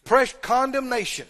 [0.04, 1.28] Press, condemnation,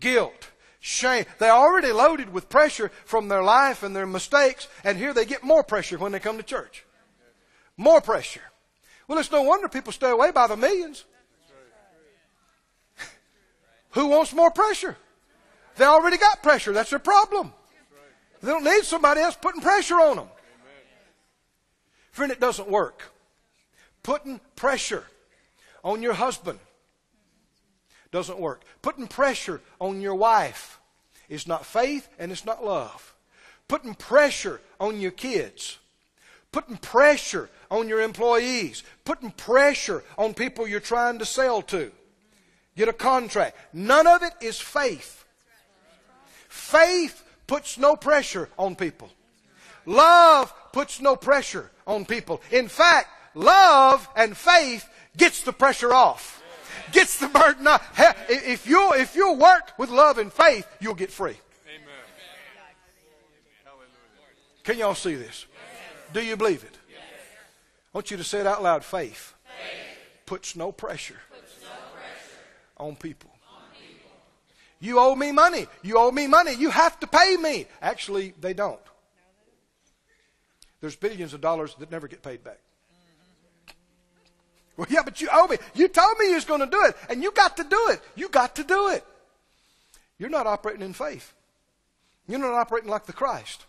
[0.00, 0.48] guilt,
[0.80, 1.26] shame.
[1.38, 5.44] They're already loaded with pressure from their life and their mistakes, and here they get
[5.44, 6.84] more pressure when they come to church.
[7.76, 8.42] More pressure.
[9.06, 11.04] Well, it's no wonder people stay away by the millions.
[13.90, 14.96] Who wants more pressure?
[15.76, 16.72] They already got pressure.
[16.72, 17.52] That's their problem.
[18.42, 20.28] They don't need somebody else putting pressure on them.
[22.10, 23.11] Friend, it doesn't work.
[24.02, 25.04] Putting pressure
[25.84, 26.58] on your husband,
[28.12, 28.62] doesn't work.
[28.82, 30.78] Putting pressure on your wife
[31.28, 33.14] is not faith and it's not love.
[33.66, 35.78] Putting pressure on your kids.
[36.52, 38.82] Putting pressure on your employees.
[39.04, 41.90] Putting pressure on people you're trying to sell to.
[42.76, 43.56] Get a contract.
[43.72, 45.24] None of it is faith.
[46.48, 49.08] Faith puts no pressure on people.
[49.86, 52.42] Love puts no pressure on people.
[52.50, 56.42] In fact, love and faith gets the pressure off
[56.92, 57.98] gets the burden off.
[58.28, 61.36] If you if you work with love and faith, you'll get free.
[61.66, 61.88] Amen.
[64.62, 65.46] Can y'all see this?
[66.12, 66.78] Do you believe it?
[67.94, 68.84] I want you to say it out loud.
[68.84, 69.34] Faith,
[70.24, 71.20] puts no pressure,
[72.78, 73.30] on, people.
[74.80, 75.66] You owe me money.
[75.82, 76.54] You owe me money.
[76.54, 77.66] You have to pay me.
[77.80, 78.80] Actually, they don't.
[80.80, 82.58] There's billions of dollars that never get paid back.
[84.82, 85.58] Well, yeah, but you owe me.
[85.74, 88.00] You told me you was going to do it, and you got to do it.
[88.16, 89.04] You got to do it.
[90.18, 91.34] You're not operating in faith.
[92.26, 93.64] You're not operating like the Christ.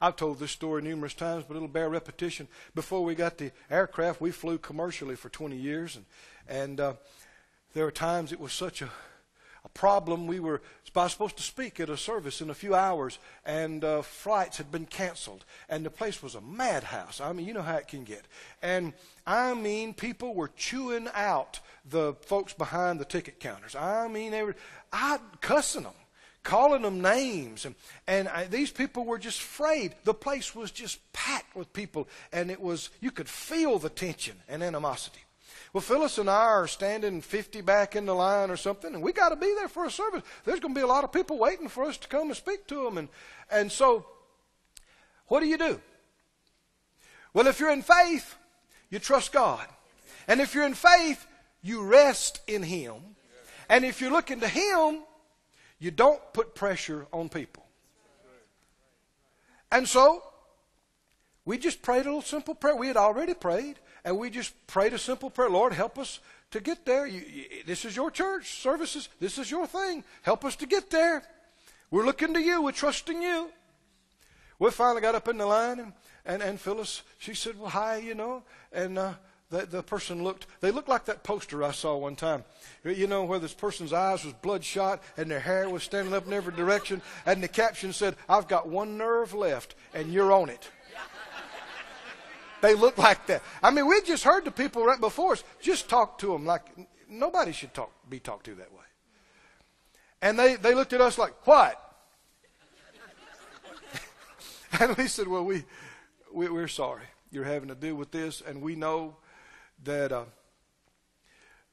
[0.00, 2.48] I've told this story numerous times, but it'll bear repetition.
[2.74, 6.06] Before we got the aircraft, we flew commercially for 20 years, and
[6.48, 6.94] and uh,
[7.74, 8.88] there were times it was such a
[9.64, 10.26] a problem.
[10.26, 14.58] We were supposed to speak at a service in a few hours, and uh, flights
[14.58, 17.20] had been canceled, and the place was a madhouse.
[17.20, 18.24] I mean, you know how it can get.
[18.62, 18.92] And
[19.26, 23.74] I mean, people were chewing out the folks behind the ticket counters.
[23.74, 24.56] I mean, they were
[24.92, 25.94] I cussing them
[26.44, 27.64] calling them names.
[27.64, 27.74] And,
[28.06, 29.94] and I, these people were just afraid.
[30.04, 34.36] The place was just packed with people, and it was, you could feel the tension
[34.48, 35.20] and animosity.
[35.74, 39.12] Well, Phyllis and I are standing 50 back in the line or something, and we
[39.12, 40.22] got to be there for a service.
[40.44, 42.68] There's going to be a lot of people waiting for us to come and speak
[42.68, 42.96] to them.
[42.96, 43.08] And,
[43.50, 44.06] and so,
[45.26, 45.80] what do you do?
[47.32, 48.36] Well, if you're in faith,
[48.88, 49.66] you trust God.
[50.28, 51.26] And if you're in faith,
[51.60, 52.94] you rest in Him.
[53.68, 55.00] And if you're looking to Him,
[55.80, 57.64] you don't put pressure on people.
[59.72, 60.22] And so,
[61.44, 62.76] we just prayed a little simple prayer.
[62.76, 65.50] We had already prayed, and we just prayed a simple prayer.
[65.50, 67.06] Lord, help us to get there.
[67.06, 69.08] You, you, this is your church services.
[69.18, 70.04] This is your thing.
[70.22, 71.22] Help us to get there.
[71.90, 72.62] We're looking to you.
[72.62, 73.50] We're trusting you.
[74.58, 75.92] We finally got up in the line, and,
[76.24, 78.42] and, and Phyllis, she said, Well, hi, you know.
[78.72, 79.14] And uh,
[79.50, 82.44] the, the person looked, they looked like that poster I saw one time.
[82.84, 86.32] You know, where this person's eyes was bloodshot and their hair was standing up in
[86.32, 87.02] every direction.
[87.26, 90.68] And the caption said, I've got one nerve left and you're on it.
[92.64, 93.42] They look like that.
[93.62, 96.62] I mean, we just heard the people right before us just talk to them like
[97.10, 98.86] nobody should talk, be talked to that way.
[100.22, 101.78] And they, they looked at us like, what?
[104.80, 105.64] and we said, well, we,
[106.32, 109.16] we, we're sorry you're having to deal with this, and we know
[109.82, 110.24] that, uh,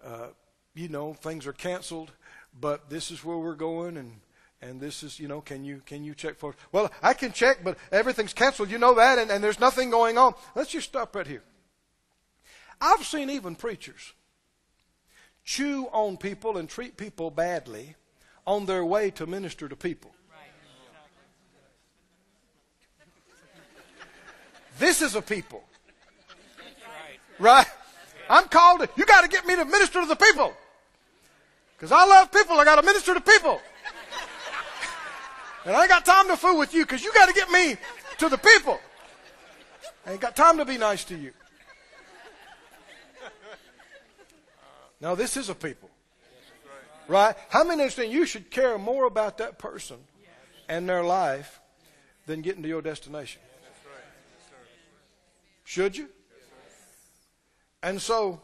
[0.05, 0.27] uh,
[0.75, 2.11] you know, things are canceled,
[2.59, 4.19] but this is where we're going, and
[4.61, 6.55] and this is, you know, can you can you check for?
[6.71, 8.69] Well, I can check, but everything's canceled.
[8.69, 10.33] You know that, and, and there's nothing going on.
[10.55, 11.43] Let's just stop right here.
[12.79, 14.13] I've seen even preachers
[15.43, 17.95] chew on people and treat people badly
[18.45, 20.11] on their way to minister to people.
[24.77, 25.63] This is a people.
[27.39, 27.67] Right?
[28.29, 30.53] I'm called you got to get me to minister to the people.
[31.75, 33.59] Because I love people, I got to minister to people.
[35.65, 37.75] And I ain't got time to fool with you because you got to get me
[38.17, 38.79] to the people.
[40.05, 41.31] I ain't got time to be nice to you.
[44.99, 45.89] Now, this is a people.
[47.07, 47.35] Right?
[47.49, 49.97] How many understand you should care more about that person
[50.69, 51.59] and their life
[52.25, 53.41] than getting to your destination?
[55.63, 56.09] Should you?
[57.83, 58.41] And so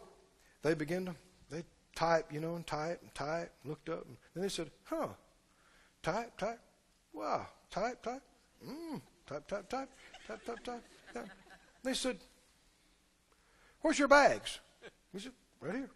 [0.64, 1.16] they begin to
[1.50, 1.64] they
[1.96, 5.08] type, you know, and type and type, looked up, and then they said, huh,
[6.02, 6.60] type, type,
[7.18, 8.22] wow, type, type,
[8.66, 9.90] mm, type, type, type,
[10.28, 10.84] type, type, type.
[11.14, 11.30] type.
[11.84, 12.18] They said,
[13.82, 14.60] where's your bags?
[15.14, 15.90] He said, right here.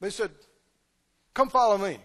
[0.00, 0.30] They said,
[1.32, 1.98] come follow me.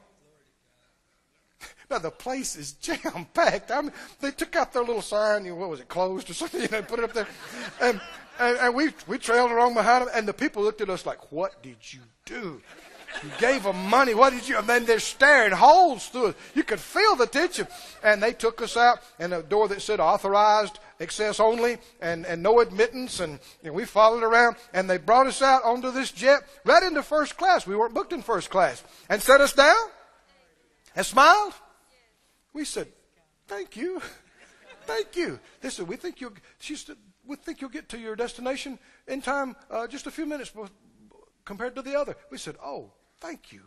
[1.90, 3.72] Now the place is jam packed.
[3.72, 5.46] I mean, they took out their little sign.
[5.46, 6.62] You know, what was it, closed or something?
[6.64, 7.28] You know, put it up there,
[7.82, 8.02] and
[8.40, 10.14] and, and we we trailed along behind them.
[10.14, 12.62] And the people looked at us like, "What did you do?
[13.24, 14.14] You gave them money.
[14.14, 16.38] What did you?" And then they're staring holes through it.
[16.56, 17.68] You could feel the tension.
[18.04, 22.44] And they took us out, and a door that said "Authorized access only" and and
[22.44, 23.20] no admittance.
[23.20, 27.38] And, we followed around, and they brought us out onto this jet right into first
[27.38, 27.68] class.
[27.68, 29.76] We weren't booked in first class, and set us down,
[30.96, 31.54] and smiled.
[32.58, 32.88] We said,
[33.48, 34.02] Thank you.
[34.86, 35.40] Thank you.
[35.62, 36.96] They said, We think you'll, she said,
[37.26, 40.52] we think you'll get to your destination in time, uh, just a few minutes
[41.46, 42.16] compared to the other.
[42.32, 43.62] We said, Oh, thank you.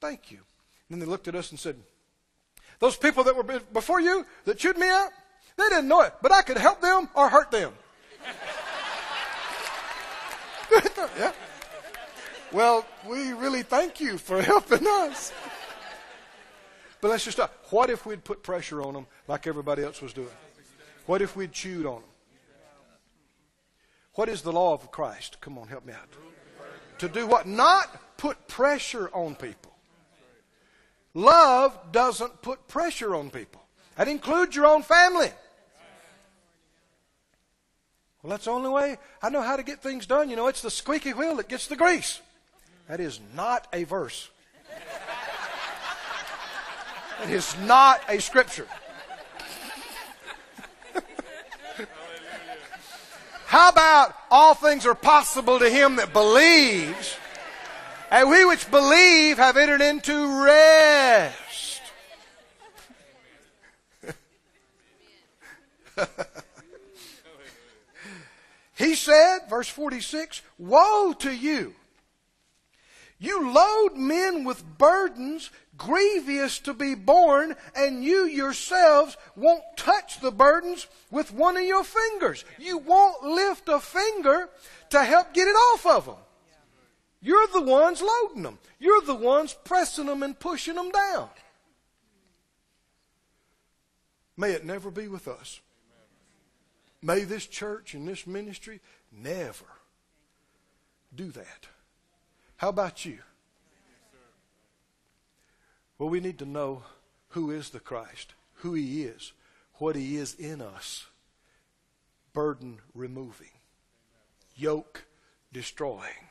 [0.00, 0.38] Thank you.
[0.88, 1.76] And then they looked at us and said,
[2.78, 5.10] Those people that were before you that chewed me out,
[5.56, 7.72] they didn't know it, but I could help them or hurt them.
[11.18, 11.32] yeah.
[12.52, 15.32] Well, we really thank you for helping us.
[17.00, 17.66] But let's just stop.
[17.70, 20.28] What if we'd put pressure on them like everybody else was doing?
[21.06, 22.10] What if we'd chewed on them?
[24.14, 25.40] What is the law of Christ?
[25.40, 26.08] Come on, help me out.
[26.98, 27.46] To do what?
[27.46, 29.72] Not put pressure on people.
[31.14, 33.62] Love doesn't put pressure on people.
[33.96, 35.30] That includes your own family.
[38.22, 40.28] Well, that's the only way I know how to get things done.
[40.28, 42.20] You know, it's the squeaky wheel that gets the grease.
[42.88, 44.28] That is not a verse.
[47.22, 48.66] It is not a scripture.
[53.46, 57.16] How about all things are possible to him that believes?
[58.10, 61.82] And we which believe have entered into rest.
[68.76, 71.74] he said, verse 46, Woe to you!
[73.18, 80.30] You load men with burdens grievous to be borne, and you yourselves won't touch the
[80.30, 82.44] burdens with one of your fingers.
[82.58, 84.50] You won't lift a finger
[84.90, 86.16] to help get it off of them.
[87.26, 88.56] You're the ones loading them.
[88.78, 91.28] You're the ones pressing them and pushing them down.
[94.36, 95.60] May it never be with us.
[97.02, 98.78] May this church and this ministry
[99.10, 99.64] never
[101.12, 101.66] do that.
[102.58, 103.18] How about you?
[105.98, 106.84] Well, we need to know
[107.30, 109.32] who is the Christ, who he is,
[109.78, 111.06] what he is in us.
[112.32, 113.50] Burden removing,
[114.54, 115.06] yoke
[115.52, 116.28] destroying.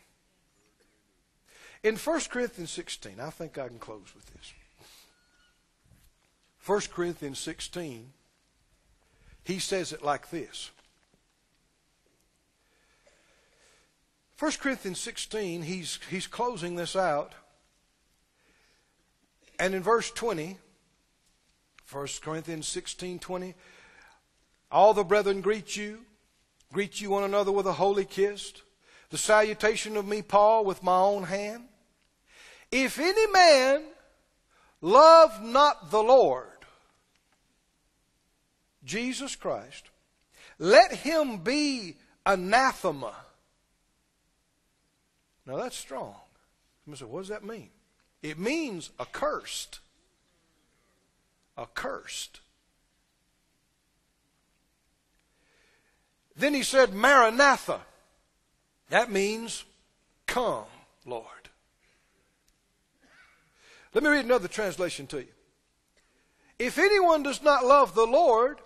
[1.86, 4.54] In 1 Corinthians 16, I think I can close with this.
[6.66, 8.12] 1 Corinthians 16,
[9.44, 10.72] he says it like this.
[14.40, 17.34] 1 Corinthians 16, he's, he's closing this out.
[19.60, 20.58] And in verse 20,
[21.92, 23.54] 1 Corinthians 16 20,
[24.72, 26.00] all the brethren greet you,
[26.74, 28.54] greet you one another with a holy kiss.
[29.12, 31.66] The salutation of me, Paul, with my own hand.
[32.78, 33.84] If any man
[34.82, 36.50] love not the Lord,
[38.84, 39.86] Jesus Christ,
[40.60, 41.96] let him be
[42.26, 43.14] anathema.
[45.46, 46.16] Now that's strong.
[46.84, 47.70] Somebody said, what does that mean?
[48.22, 49.80] It means accursed.
[51.58, 52.42] Accursed.
[56.36, 57.80] Then he said, Maranatha.
[58.90, 59.64] That means,
[60.28, 60.66] come,
[61.06, 61.35] Lord.
[63.96, 65.32] Let me read another translation to you.
[66.60, 68.60] If anyone does not love the Lord,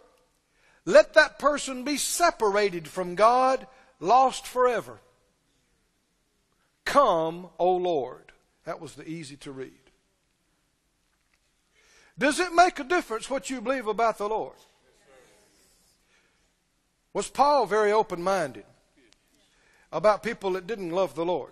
[0.86, 3.68] let that person be separated from God,
[4.00, 5.00] lost forever.
[6.84, 8.32] Come, O Lord.
[8.66, 9.72] That was the easy to read.
[12.18, 14.58] Does it make a difference what you believe about the Lord?
[17.14, 18.66] Was Paul very open minded
[19.92, 21.52] about people that didn't love the Lord?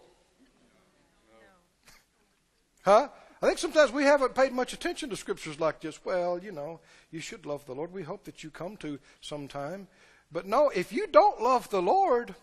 [2.83, 3.09] Huh?
[3.41, 6.03] I think sometimes we haven't paid much attention to scriptures like this.
[6.03, 6.79] Well, you know,
[7.11, 7.93] you should love the Lord.
[7.93, 9.87] We hope that you come to sometime.
[10.31, 12.33] But no, if you don't love the Lord,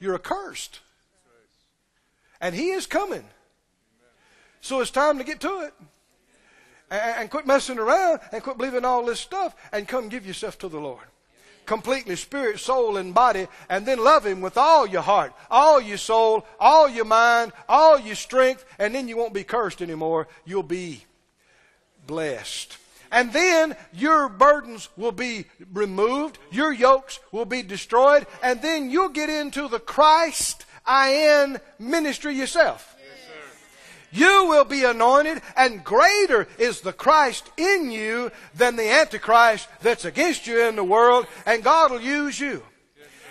[0.00, 0.80] you're accursed.
[2.40, 3.24] And He is coming.
[4.60, 5.74] So it's time to get to it.
[6.90, 10.58] And, and quit messing around and quit believing all this stuff and come give yourself
[10.58, 11.04] to the Lord.
[11.66, 15.98] Completely, spirit, soul, and body, and then love Him with all your heart, all your
[15.98, 20.28] soul, all your mind, all your strength, and then you won't be cursed anymore.
[20.44, 21.04] You'll be
[22.06, 22.76] blessed.
[23.10, 29.08] And then your burdens will be removed, your yokes will be destroyed, and then you'll
[29.08, 32.93] get into the Christ I am ministry yourself
[34.14, 40.04] you will be anointed, and greater is the Christ in you than the Antichrist that's
[40.04, 42.62] against you in the world, and God will use you.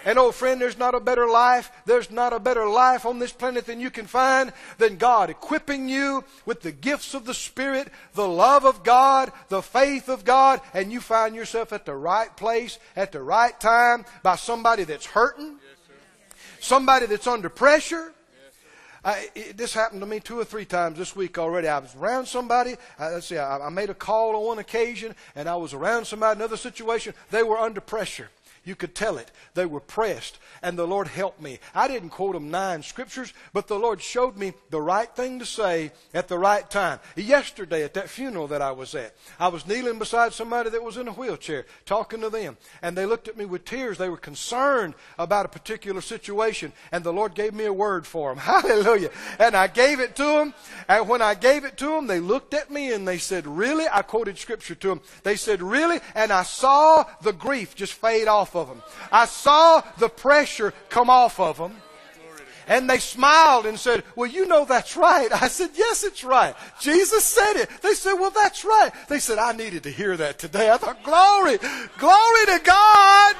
[0.05, 3.31] And old friend, there's not a better life, there's not a better life on this
[3.31, 7.87] planet than you can find than God equipping you with the gifts of the Spirit,
[8.13, 12.35] the love of God, the faith of God, and you find yourself at the right
[12.35, 15.55] place at the right time by somebody that's hurting,
[16.59, 18.11] somebody that's under pressure,
[19.05, 21.67] I, it, this happened to me two or three times this week already.
[21.67, 22.75] I was around somebody.
[22.99, 26.05] Uh, let's see, I, I made a call on one occasion, and I was around
[26.05, 27.13] somebody, another situation.
[27.31, 28.29] They were under pressure.
[28.65, 29.29] You could tell it.
[29.55, 31.59] They were pressed, and the Lord helped me.
[31.75, 35.45] I didn't quote them nine scriptures, but the Lord showed me the right thing to
[35.45, 36.99] say at the right time.
[37.17, 40.95] Yesterday, at that funeral that I was at, I was kneeling beside somebody that was
[40.95, 43.97] in a wheelchair, talking to them, and they looked at me with tears.
[43.97, 48.29] They were concerned about a particular situation, and the Lord gave me a word for
[48.29, 48.37] them.
[48.43, 49.09] Hallelujah.
[49.39, 50.53] And I gave it to them,
[50.87, 53.85] and when I gave it to them, they looked at me and they said, Really?
[53.91, 55.01] I quoted scripture to them.
[55.23, 55.99] They said, Really?
[56.15, 58.81] And I saw the grief just fade of them.
[59.11, 61.75] I saw the pressure come off of them.
[62.65, 65.29] And they smiled and said, Well, you know that's right.
[65.33, 66.55] I said, Yes, it's right.
[66.79, 67.69] Jesus said it.
[67.81, 68.91] They said, Well, that's right.
[69.09, 70.69] They said, I needed to hear that today.
[70.69, 71.57] I thought, Glory,
[71.97, 73.35] glory to God.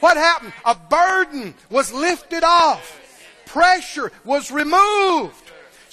[0.00, 0.52] What happened?
[0.64, 3.00] A burden was lifted off,
[3.46, 5.47] pressure was removed.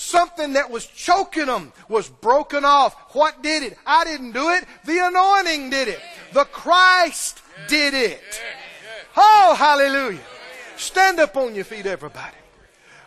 [0.05, 2.93] Something that was choking them was broken off.
[3.15, 3.75] What did it?
[3.87, 4.63] I didn't do it.
[4.85, 5.99] The anointing did it.
[6.31, 8.21] The Christ did it.
[9.17, 10.21] Oh, hallelujah.
[10.77, 12.37] Stand up on your feet, everybody.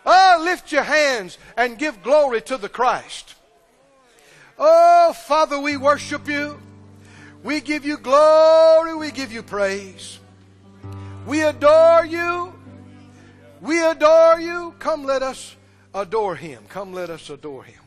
[0.04, 3.36] Oh, lift your hands and give glory to the Christ.
[4.58, 6.60] Oh, Father, we worship you.
[7.44, 8.96] We give you glory.
[8.96, 10.18] We give you praise.
[11.28, 12.52] We adore you.
[13.60, 14.74] We adore you.
[14.80, 15.54] Come let us
[15.98, 16.64] adore him.
[16.68, 17.77] Come let us adore him.